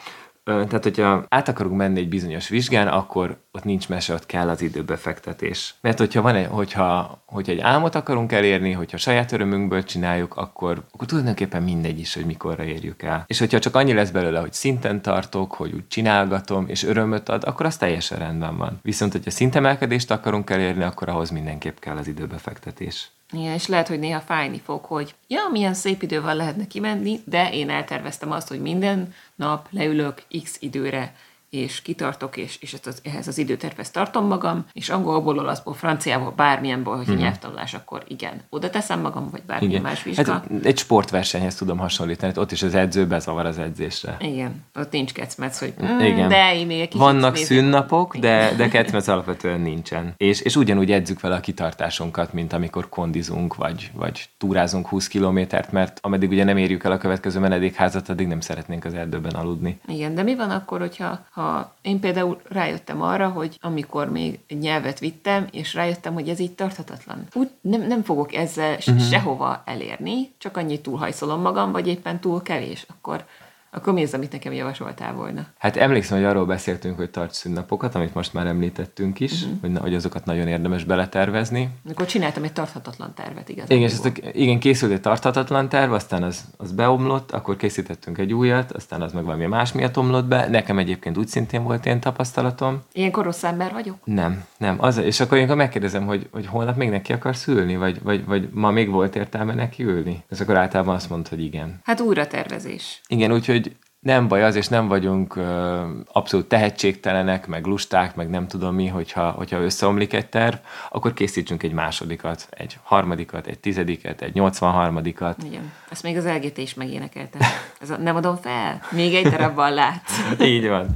tehát 0.49 0.83
hogyha 0.83 1.25
át 1.29 1.49
akarunk 1.49 1.77
menni 1.77 2.01
egy 2.01 2.09
bizonyos 2.09 2.49
vizsgán, 2.49 2.89
akkor 2.89 3.37
ott 3.53 3.65
nincs 3.65 3.89
mese, 3.89 4.15
ott 4.15 4.27
kell 4.27 4.49
az 4.49 4.63
időbefektetés. 4.63 5.75
Mert 5.81 5.99
hogyha, 5.99 6.23
van 6.23 6.35
egy, 6.35 6.47
hogyha, 6.47 7.23
hogyha 7.27 7.53
egy 7.53 7.61
álmot 7.61 7.95
akarunk 7.95 8.33
elérni, 8.33 8.73
hogyha 8.73 8.97
saját 8.97 9.33
örömünkből 9.33 9.85
csináljuk, 9.85 10.37
akkor, 10.37 10.83
akkor 10.91 11.07
tulajdonképpen 11.07 11.63
mindegy 11.63 11.99
is, 11.99 12.15
hogy 12.15 12.27
mikorra 12.27 12.65
érjük 12.65 13.03
el. 13.03 13.25
És 13.27 13.39
hogyha 13.39 13.59
csak 13.59 13.77
annyi 13.77 13.93
lesz 13.93 14.11
belőle, 14.11 14.41
hogy 14.41 14.53
szinten 14.53 15.03
tartok, 15.03 15.55
hogy 15.55 15.73
úgy 15.73 15.89
csinálgatom, 15.89 16.65
és 16.69 16.85
örömöt 16.85 17.29
ad, 17.29 17.45
akkor 17.45 17.67
az 17.67 17.77
teljesen 17.77 18.19
rendben 18.19 18.57
van. 18.57 18.79
Viszont, 18.83 19.13
hogyha 19.13 19.31
szintemelkedést 19.31 20.11
akarunk 20.11 20.51
elérni, 20.51 20.83
akkor 20.83 21.09
ahhoz 21.09 21.31
mindenképp 21.31 21.79
kell 21.79 21.97
az 21.97 22.09
időbefektetés. 22.09 23.11
Igen, 23.33 23.53
és 23.53 23.67
lehet, 23.67 23.89
hogy 23.89 23.99
néha 23.99 24.21
fájni 24.21 24.61
fog, 24.65 24.85
hogy 24.85 25.15
ja, 25.27 25.49
milyen 25.51 25.75
szép 25.75 26.03
idővel 26.03 26.37
lehetne 26.37 26.67
kimenni, 26.67 27.21
de 27.25 27.53
én 27.53 27.71
elterveztem 27.71 28.31
azt, 28.31 28.49
hogy 28.49 28.61
minden 28.61 29.15
nap 29.35 29.67
leülök 29.71 30.23
x 30.43 30.57
időre 30.61 31.15
és 31.51 31.83
kitartok, 31.83 32.37
és, 32.37 32.59
és 32.61 32.73
ezt 32.73 32.87
az, 32.87 33.01
ehhez 33.05 33.29
az 33.29 33.39
időtervhez 33.39 33.91
tartom 33.91 34.27
magam, 34.27 34.67
és 34.73 34.89
angolból, 34.89 35.39
olaszból, 35.39 35.75
franciából, 35.75 36.33
bármilyenból, 36.37 36.97
hogyha 36.97 37.13
mm. 37.13 37.17
nyelvtanulás, 37.17 37.75
akkor 37.75 38.03
igen, 38.09 38.41
oda 38.51 38.71
teszem 38.71 39.01
magam, 39.01 39.29
vagy 39.31 39.43
bármi 39.43 39.67
igen. 39.67 39.83
más 39.83 40.03
vizsga. 40.03 40.33
Hát 40.33 40.47
egy 40.63 40.79
sportversenyhez 40.79 41.55
tudom 41.55 41.79
hasonlítani, 41.79 42.33
ott 42.37 42.53
is 42.53 42.63
az 42.63 42.75
edző 42.75 43.07
bezavar 43.07 43.47
az 43.47 43.59
edzésre. 43.59 44.17
Igen, 44.21 44.65
ott 44.75 44.93
nincs 44.93 45.13
kecmec, 45.13 45.59
hogy 45.59 45.75
mm, 45.83 46.01
igen. 46.01 46.29
de 46.29 46.55
én 46.55 46.67
még 46.67 46.81
egy 46.81 46.97
Vannak 46.97 47.37
szünnapok, 47.37 48.17
de, 48.17 48.53
de 48.57 48.69
kecmec 48.69 49.09
alapvetően 49.09 49.61
nincsen. 49.61 50.15
És, 50.17 50.41
és 50.41 50.57
ugyanúgy 50.57 50.93
edzük 50.93 51.21
vele 51.21 51.35
a 51.35 51.41
kitartásunkat, 51.41 52.33
mint 52.33 52.53
amikor 52.53 52.89
kondizunk, 52.89 53.55
vagy, 53.55 53.91
vagy 53.95 54.29
túrázunk 54.39 54.87
20 54.87 55.09
kilométert, 55.09 55.73
mert 55.73 55.99
ameddig 56.03 56.31
ugye 56.31 56.45
nem 56.45 56.57
érjük 56.57 56.85
el 56.85 56.93
a 56.93 56.99
következő 56.99 57.41
menedékházat, 57.41 58.09
addig 58.09 58.27
nem 58.27 58.41
szeretnénk 58.41 58.85
az 58.85 58.95
erdőben 58.95 59.35
aludni. 59.35 59.81
Igen, 59.87 60.15
de 60.15 60.23
mi 60.23 60.37
van 60.37 60.51
akkor, 60.51 60.79
hogyha 60.79 61.27
ha 61.39 61.75
én 61.83 62.01
például 62.01 62.41
rájöttem 62.49 63.03
arra, 63.03 63.29
hogy 63.29 63.59
amikor 63.61 64.11
még 64.11 64.39
egy 64.47 64.59
nyelvet 64.59 64.99
vittem, 64.99 65.47
és 65.51 65.75
rájöttem, 65.75 66.15
hogy 66.15 66.29
ez 66.29 66.39
így 66.39 66.53
tarthatatlan. 66.53 67.27
Úgy 67.35 67.51
nem, 67.61 67.83
nem 67.87 68.03
fogok 68.03 68.35
ezzel 68.35 68.75
uh-huh. 68.75 69.01
sehova 69.01 69.63
elérni, 69.65 70.31
csak 70.39 70.57
annyit 70.57 70.83
túlhajszolom 70.83 71.41
magam, 71.41 71.73
vagy 71.73 71.87
éppen 71.87 72.21
túl 72.21 72.43
kevés, 72.43 72.87
akkor 72.89 73.25
akkor 73.71 73.93
mi 73.93 74.03
az, 74.03 74.15
amit 74.15 74.33
nekem 74.33 74.53
javasoltál 74.53 75.13
volna? 75.13 75.47
Hát 75.59 75.77
emlékszem, 75.77 76.19
hogy 76.19 76.27
arról 76.27 76.47
beszéltünk, 76.47 76.97
hogy 76.97 77.11
tarts 77.11 77.33
szünnapokat, 77.33 77.95
amit 77.95 78.15
most 78.15 78.33
már 78.33 78.47
említettünk 78.47 79.21
is, 79.21 79.43
uh-huh. 79.43 79.61
hogy, 79.61 79.79
hogy 79.79 79.95
azokat 79.95 80.25
nagyon 80.25 80.49
érdemes 80.49 80.85
beletervezni. 80.85 81.69
Akkor 81.91 82.07
csináltam 82.07 82.43
egy 82.43 82.53
tarthatatlan 82.53 83.15
tervet, 83.15 83.49
igazán. 83.49 83.77
Igen, 83.77 83.91
és 83.91 84.23
igen, 84.33 84.59
készült 84.59 84.93
egy 84.93 85.01
tarthatatlan 85.01 85.69
terv, 85.69 85.93
aztán 85.93 86.23
az, 86.23 86.45
az 86.57 86.73
beomlott, 86.73 87.33
akkor 87.33 87.57
készítettünk 87.57 88.19
egy 88.19 88.33
újat, 88.33 88.73
aztán 88.73 89.03
az 89.03 89.13
meg 89.13 89.25
valami 89.25 89.47
más 89.47 89.73
miatt 89.73 89.99
omlott 89.99 90.25
be. 90.25 90.49
Nekem 90.49 90.79
egyébként 90.79 91.19
úgy 91.19 91.29
szintén 91.29 91.63
volt 91.63 91.85
ilyen 91.85 92.01
tapasztalatom. 92.01 92.83
Ilyen 92.93 93.11
rossz 93.11 93.43
ember 93.43 93.73
vagyok? 93.73 93.97
Nem, 94.05 94.45
nem. 94.57 94.77
Az, 94.81 94.97
és 94.97 95.21
akkor 95.21 95.39
én 95.39 95.57
megkérdezem, 95.57 96.07
hogy, 96.07 96.29
hogy 96.33 96.47
holnap 96.47 96.77
még 96.77 96.91
neki 96.91 97.13
akarsz 97.13 97.47
ülni, 97.47 97.77
vagy, 97.77 98.03
vagy, 98.03 98.25
vagy 98.25 98.49
ma 98.53 98.71
még 98.71 98.91
volt 98.91 99.17
értelme 99.17 99.55
neki 99.55 99.83
ülni? 99.83 100.25
És 100.31 100.41
akkor 100.41 100.57
általában 100.57 100.95
azt 100.95 101.11
mondta, 101.11 101.31
hogy 101.31 101.45
igen. 101.45 101.81
Hát 101.85 102.01
újra 102.01 102.27
tervezés. 102.27 103.01
Igen, 103.07 103.33
úgyhogy 103.33 103.58
nem 104.01 104.29
baj 104.29 104.45
az, 104.45 104.55
és 104.55 104.69
nem 104.69 104.89
vagyunk 104.89 105.37
ö, 105.37 105.83
abszolút 106.13 106.47
tehetségtelenek, 106.47 107.47
meg 107.47 107.67
lusták, 107.67 108.15
meg 108.15 108.31
nem 108.31 108.47
tudom 108.49 108.75
mi, 108.75 108.87
hogyha, 108.87 109.31
hogyha 109.31 109.61
összeomlik 109.61 110.13
egy 110.13 110.29
terv, 110.29 110.57
akkor 110.91 111.13
készítsünk 111.13 111.63
egy 111.63 111.73
másodikat, 111.73 112.49
egy 112.51 112.79
harmadikat, 112.83 113.47
egy 113.47 113.59
tizediket, 113.59 114.23
egy 114.23 114.33
83-at. 114.35 115.35
Igen, 115.45 115.73
ezt 115.91 116.03
még 116.03 116.17
az 116.17 116.27
LGT 116.27 116.59
is 116.59 116.75
megénekelte. 116.75 117.39
Ez 117.81 117.91
a, 117.91 117.97
nem 117.97 118.17
adom 118.17 118.37
fel, 118.37 118.81
még 118.91 119.15
egy 119.15 119.29
darabban 119.29 119.73
látsz. 119.73 120.21
Így 120.41 120.69
van. 120.69 120.87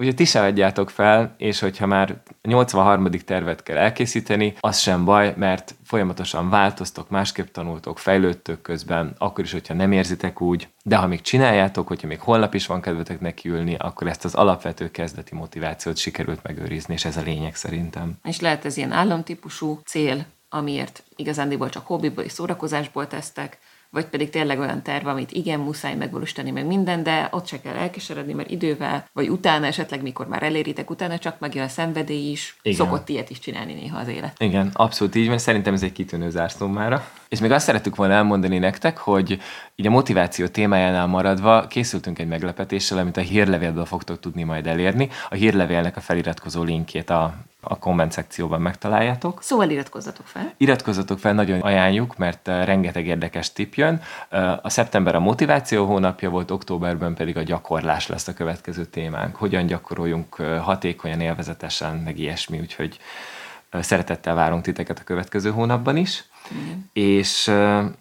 Ugye 0.00 0.14
ti 0.14 0.24
se 0.24 0.42
adjátok 0.42 0.90
fel, 0.90 1.34
és 1.38 1.60
hogyha 1.60 1.86
már 1.86 2.22
83. 2.42 3.10
tervet 3.10 3.62
kell 3.62 3.76
elkészíteni, 3.76 4.54
az 4.60 4.78
sem 4.78 5.04
baj, 5.04 5.34
mert 5.36 5.74
folyamatosan 5.84 6.50
változtok, 6.50 7.10
másképp 7.10 7.46
tanultok, 7.46 7.98
fejlődtök 7.98 8.62
közben, 8.62 9.14
akkor 9.18 9.44
is, 9.44 9.52
hogyha 9.52 9.74
nem 9.74 9.92
érzitek 9.92 10.40
úgy, 10.40 10.68
de 10.82 10.96
ha 10.96 11.06
még 11.06 11.20
csináljátok, 11.20 11.88
hogyha 11.88 12.06
még 12.06 12.20
holnap 12.20 12.54
is 12.54 12.66
van 12.66 12.80
kedvetek 12.80 13.20
nekiülni, 13.20 13.74
akkor 13.78 14.06
ezt 14.06 14.24
az 14.24 14.34
alapvető 14.34 14.90
kezdeti 14.90 15.34
motivációt 15.34 15.96
sikerült 15.96 16.42
megőrizni, 16.42 16.94
és 16.94 17.04
ez 17.04 17.16
a 17.16 17.22
lényeg 17.22 17.54
szerintem. 17.54 18.12
És 18.24 18.40
lehet 18.40 18.64
ez 18.64 18.76
ilyen 18.76 18.92
államtípusú 18.92 19.80
cél, 19.84 20.24
amiért 20.48 21.02
igazándiból 21.16 21.68
csak 21.68 21.86
hobbiból 21.86 22.24
és 22.24 22.32
szórakozásból 22.32 23.06
tesztek, 23.06 23.58
vagy 23.90 24.04
pedig 24.04 24.30
tényleg 24.30 24.58
olyan 24.58 24.82
terv, 24.82 25.06
amit 25.06 25.32
igen, 25.32 25.60
muszáj 25.60 25.94
megvalósítani 25.94 26.50
meg 26.50 26.66
minden, 26.66 27.02
de 27.02 27.28
ott 27.30 27.46
se 27.46 27.60
kell 27.60 27.74
elkeseredni, 27.74 28.32
mert 28.32 28.50
idővel, 28.50 29.08
vagy 29.12 29.28
utána 29.28 29.66
esetleg, 29.66 30.02
mikor 30.02 30.28
már 30.28 30.42
eléritek, 30.42 30.90
utána 30.90 31.18
csak 31.18 31.38
megjön 31.38 31.64
a 31.64 31.68
szenvedély 31.68 32.30
is, 32.30 32.56
igen. 32.62 32.78
szokott 32.78 33.08
ilyet 33.08 33.30
is 33.30 33.38
csinálni 33.38 33.72
néha 33.72 33.98
az 33.98 34.08
élet. 34.08 34.34
Igen, 34.38 34.70
abszolút 34.72 35.14
így 35.14 35.28
van, 35.28 35.38
szerintem 35.38 35.74
ez 35.74 35.82
egy 35.82 35.92
kitűnő 35.92 36.30
zárszómára. 36.30 37.08
És 37.28 37.40
még 37.40 37.50
azt 37.50 37.64
szerettük 37.64 37.96
volna 37.96 38.14
elmondani 38.14 38.58
nektek, 38.58 38.98
hogy 38.98 39.40
így 39.74 39.86
a 39.86 39.90
motiváció 39.90 40.46
témájánál 40.46 41.06
maradva 41.06 41.66
készültünk 41.66 42.18
egy 42.18 42.28
meglepetéssel, 42.28 42.98
amit 42.98 43.16
a 43.16 43.20
hírlevélből 43.20 43.84
fogtok 43.84 44.20
tudni 44.20 44.42
majd 44.42 44.66
elérni. 44.66 45.08
A 45.28 45.34
hírlevélnek 45.34 45.96
a 45.96 46.00
feliratkozó 46.00 46.62
linkjét 46.62 47.10
a 47.10 47.34
a 47.60 47.78
komment 47.78 48.12
szekcióban 48.12 48.60
megtaláljátok. 48.60 49.42
Szóval 49.42 49.70
iratkozzatok 49.70 50.26
fel. 50.26 50.54
Iratkozzatok 50.56 51.18
fel, 51.18 51.32
nagyon 51.32 51.60
ajánljuk, 51.60 52.16
mert 52.16 52.48
eh, 52.48 52.64
rengeteg 52.64 53.06
érdekes 53.06 53.52
tip 53.52 53.74
jön. 53.74 54.02
Eh, 54.28 54.64
a 54.64 54.68
szeptember 54.68 55.14
a 55.14 55.20
motiváció 55.20 55.86
hónapja 55.86 56.30
volt, 56.30 56.50
októberben 56.50 57.14
pedig 57.14 57.36
a 57.36 57.42
gyakorlás 57.42 58.06
lesz 58.06 58.28
a 58.28 58.34
következő 58.34 58.84
témánk. 58.84 59.36
Hogyan 59.36 59.66
gyakoroljunk 59.66 60.36
eh, 60.38 60.60
hatékonyan, 60.60 61.20
élvezetesen, 61.20 61.96
meg 61.96 62.18
ilyesmi, 62.18 62.58
úgyhogy 62.58 62.98
szeretettel 63.72 64.34
várunk 64.34 64.62
titeket 64.62 64.98
a 64.98 65.04
következő 65.04 65.50
hónapban 65.50 65.96
is. 65.96 66.24
Igen. 66.50 66.90
És 66.92 67.28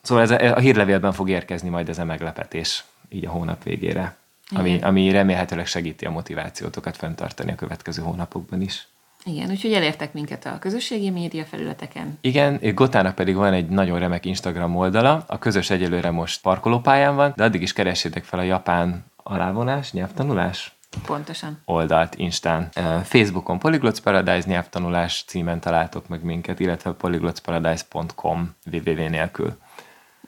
szóval 0.02 0.22
ez 0.22 0.32
a, 0.32 0.56
a 0.56 0.60
hírlevélben 0.60 1.12
fog 1.12 1.30
érkezni 1.30 1.70
majd 1.70 1.90
ez 1.90 1.98
a 1.98 2.06
meglepetés 2.06 2.84
így 3.10 3.26
a 3.26 3.30
hónap 3.30 3.64
végére, 3.64 4.16
ami, 4.50 4.82
ami 4.82 5.12
remélhetőleg 5.12 5.66
segíti 5.66 6.06
a 6.06 6.12
motivációtokat 6.12 6.98
fenntartani 6.98 7.52
a 7.52 7.56
következő 7.56 8.02
hónapokban 8.02 8.62
is. 8.62 8.88
Igen, 9.26 9.50
úgyhogy 9.50 9.74
elértek 9.74 10.14
minket 10.14 10.46
a 10.46 10.60
közösségi 10.60 11.10
média 11.10 11.46
felületeken. 11.46 12.18
Igen, 12.22 12.60
Gotának 12.74 13.16
pedig 13.16 13.36
van 13.36 13.54
egy 13.54 13.68
nagyon 13.68 14.00
remek 14.00 14.26
Instagram 14.26 14.76
oldala, 14.76 15.24
a 15.28 15.38
közös 15.38 15.70
egyelőre 15.70 16.12
most 16.12 16.42
parkolópályán 16.42 17.16
van, 17.16 17.34
de 17.36 17.44
addig 17.44 17.62
is 17.62 17.74
keressétek 17.74 18.24
fel 18.24 18.40
a 18.40 18.44
japán 18.44 19.06
alávonás, 19.24 19.92
nyelvtanulás, 19.92 20.78
Pontosan. 21.06 21.62
oldalt 21.66 22.16
Instán. 22.16 22.70
Facebookon 23.04 23.60
Polyglots 23.60 24.00
Paradise 24.00 24.50
nyelvtanulás 24.50 25.24
címen 25.28 25.60
találtok 25.60 26.08
meg 26.08 26.24
minket, 26.24 26.60
illetve 26.60 26.92
polyglotsparadise.com 26.92 28.56
www 28.72 29.10
nélkül. 29.10 29.58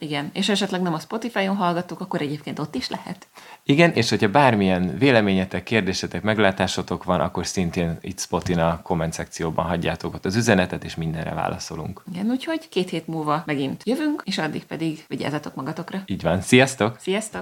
Igen, 0.01 0.29
és 0.33 0.49
esetleg 0.49 0.81
nem 0.81 0.93
a 0.93 0.99
Spotify-on 0.99 1.55
hallgattuk, 1.55 1.99
akkor 1.99 2.21
egyébként 2.21 2.59
ott 2.59 2.75
is 2.75 2.89
lehet. 2.89 3.27
Igen, 3.63 3.91
és 3.91 4.09
hogyha 4.09 4.29
bármilyen 4.29 4.97
véleményetek, 4.97 5.63
kérdésetek, 5.63 6.21
meglátásotok 6.21 7.03
van, 7.03 7.19
akkor 7.19 7.45
szintén 7.45 7.97
itt 8.01 8.19
Spotin 8.19 8.59
a 8.59 8.81
komment 8.81 9.13
szekcióban 9.13 9.65
hagyjátok 9.65 10.13
ott 10.13 10.25
az 10.25 10.35
üzenetet, 10.35 10.83
és 10.83 10.95
mindenre 10.95 11.33
válaszolunk. 11.33 12.03
Igen, 12.11 12.29
úgyhogy 12.29 12.69
két 12.69 12.89
hét 12.89 13.07
múlva 13.07 13.43
megint 13.45 13.81
jövünk, 13.85 14.21
és 14.25 14.37
addig 14.37 14.63
pedig 14.63 15.05
vigyázzatok 15.07 15.55
magatokra. 15.55 16.01
Így 16.05 16.21
van, 16.21 16.41
sziasztok! 16.41 16.97
Sziasztok! 16.99 17.39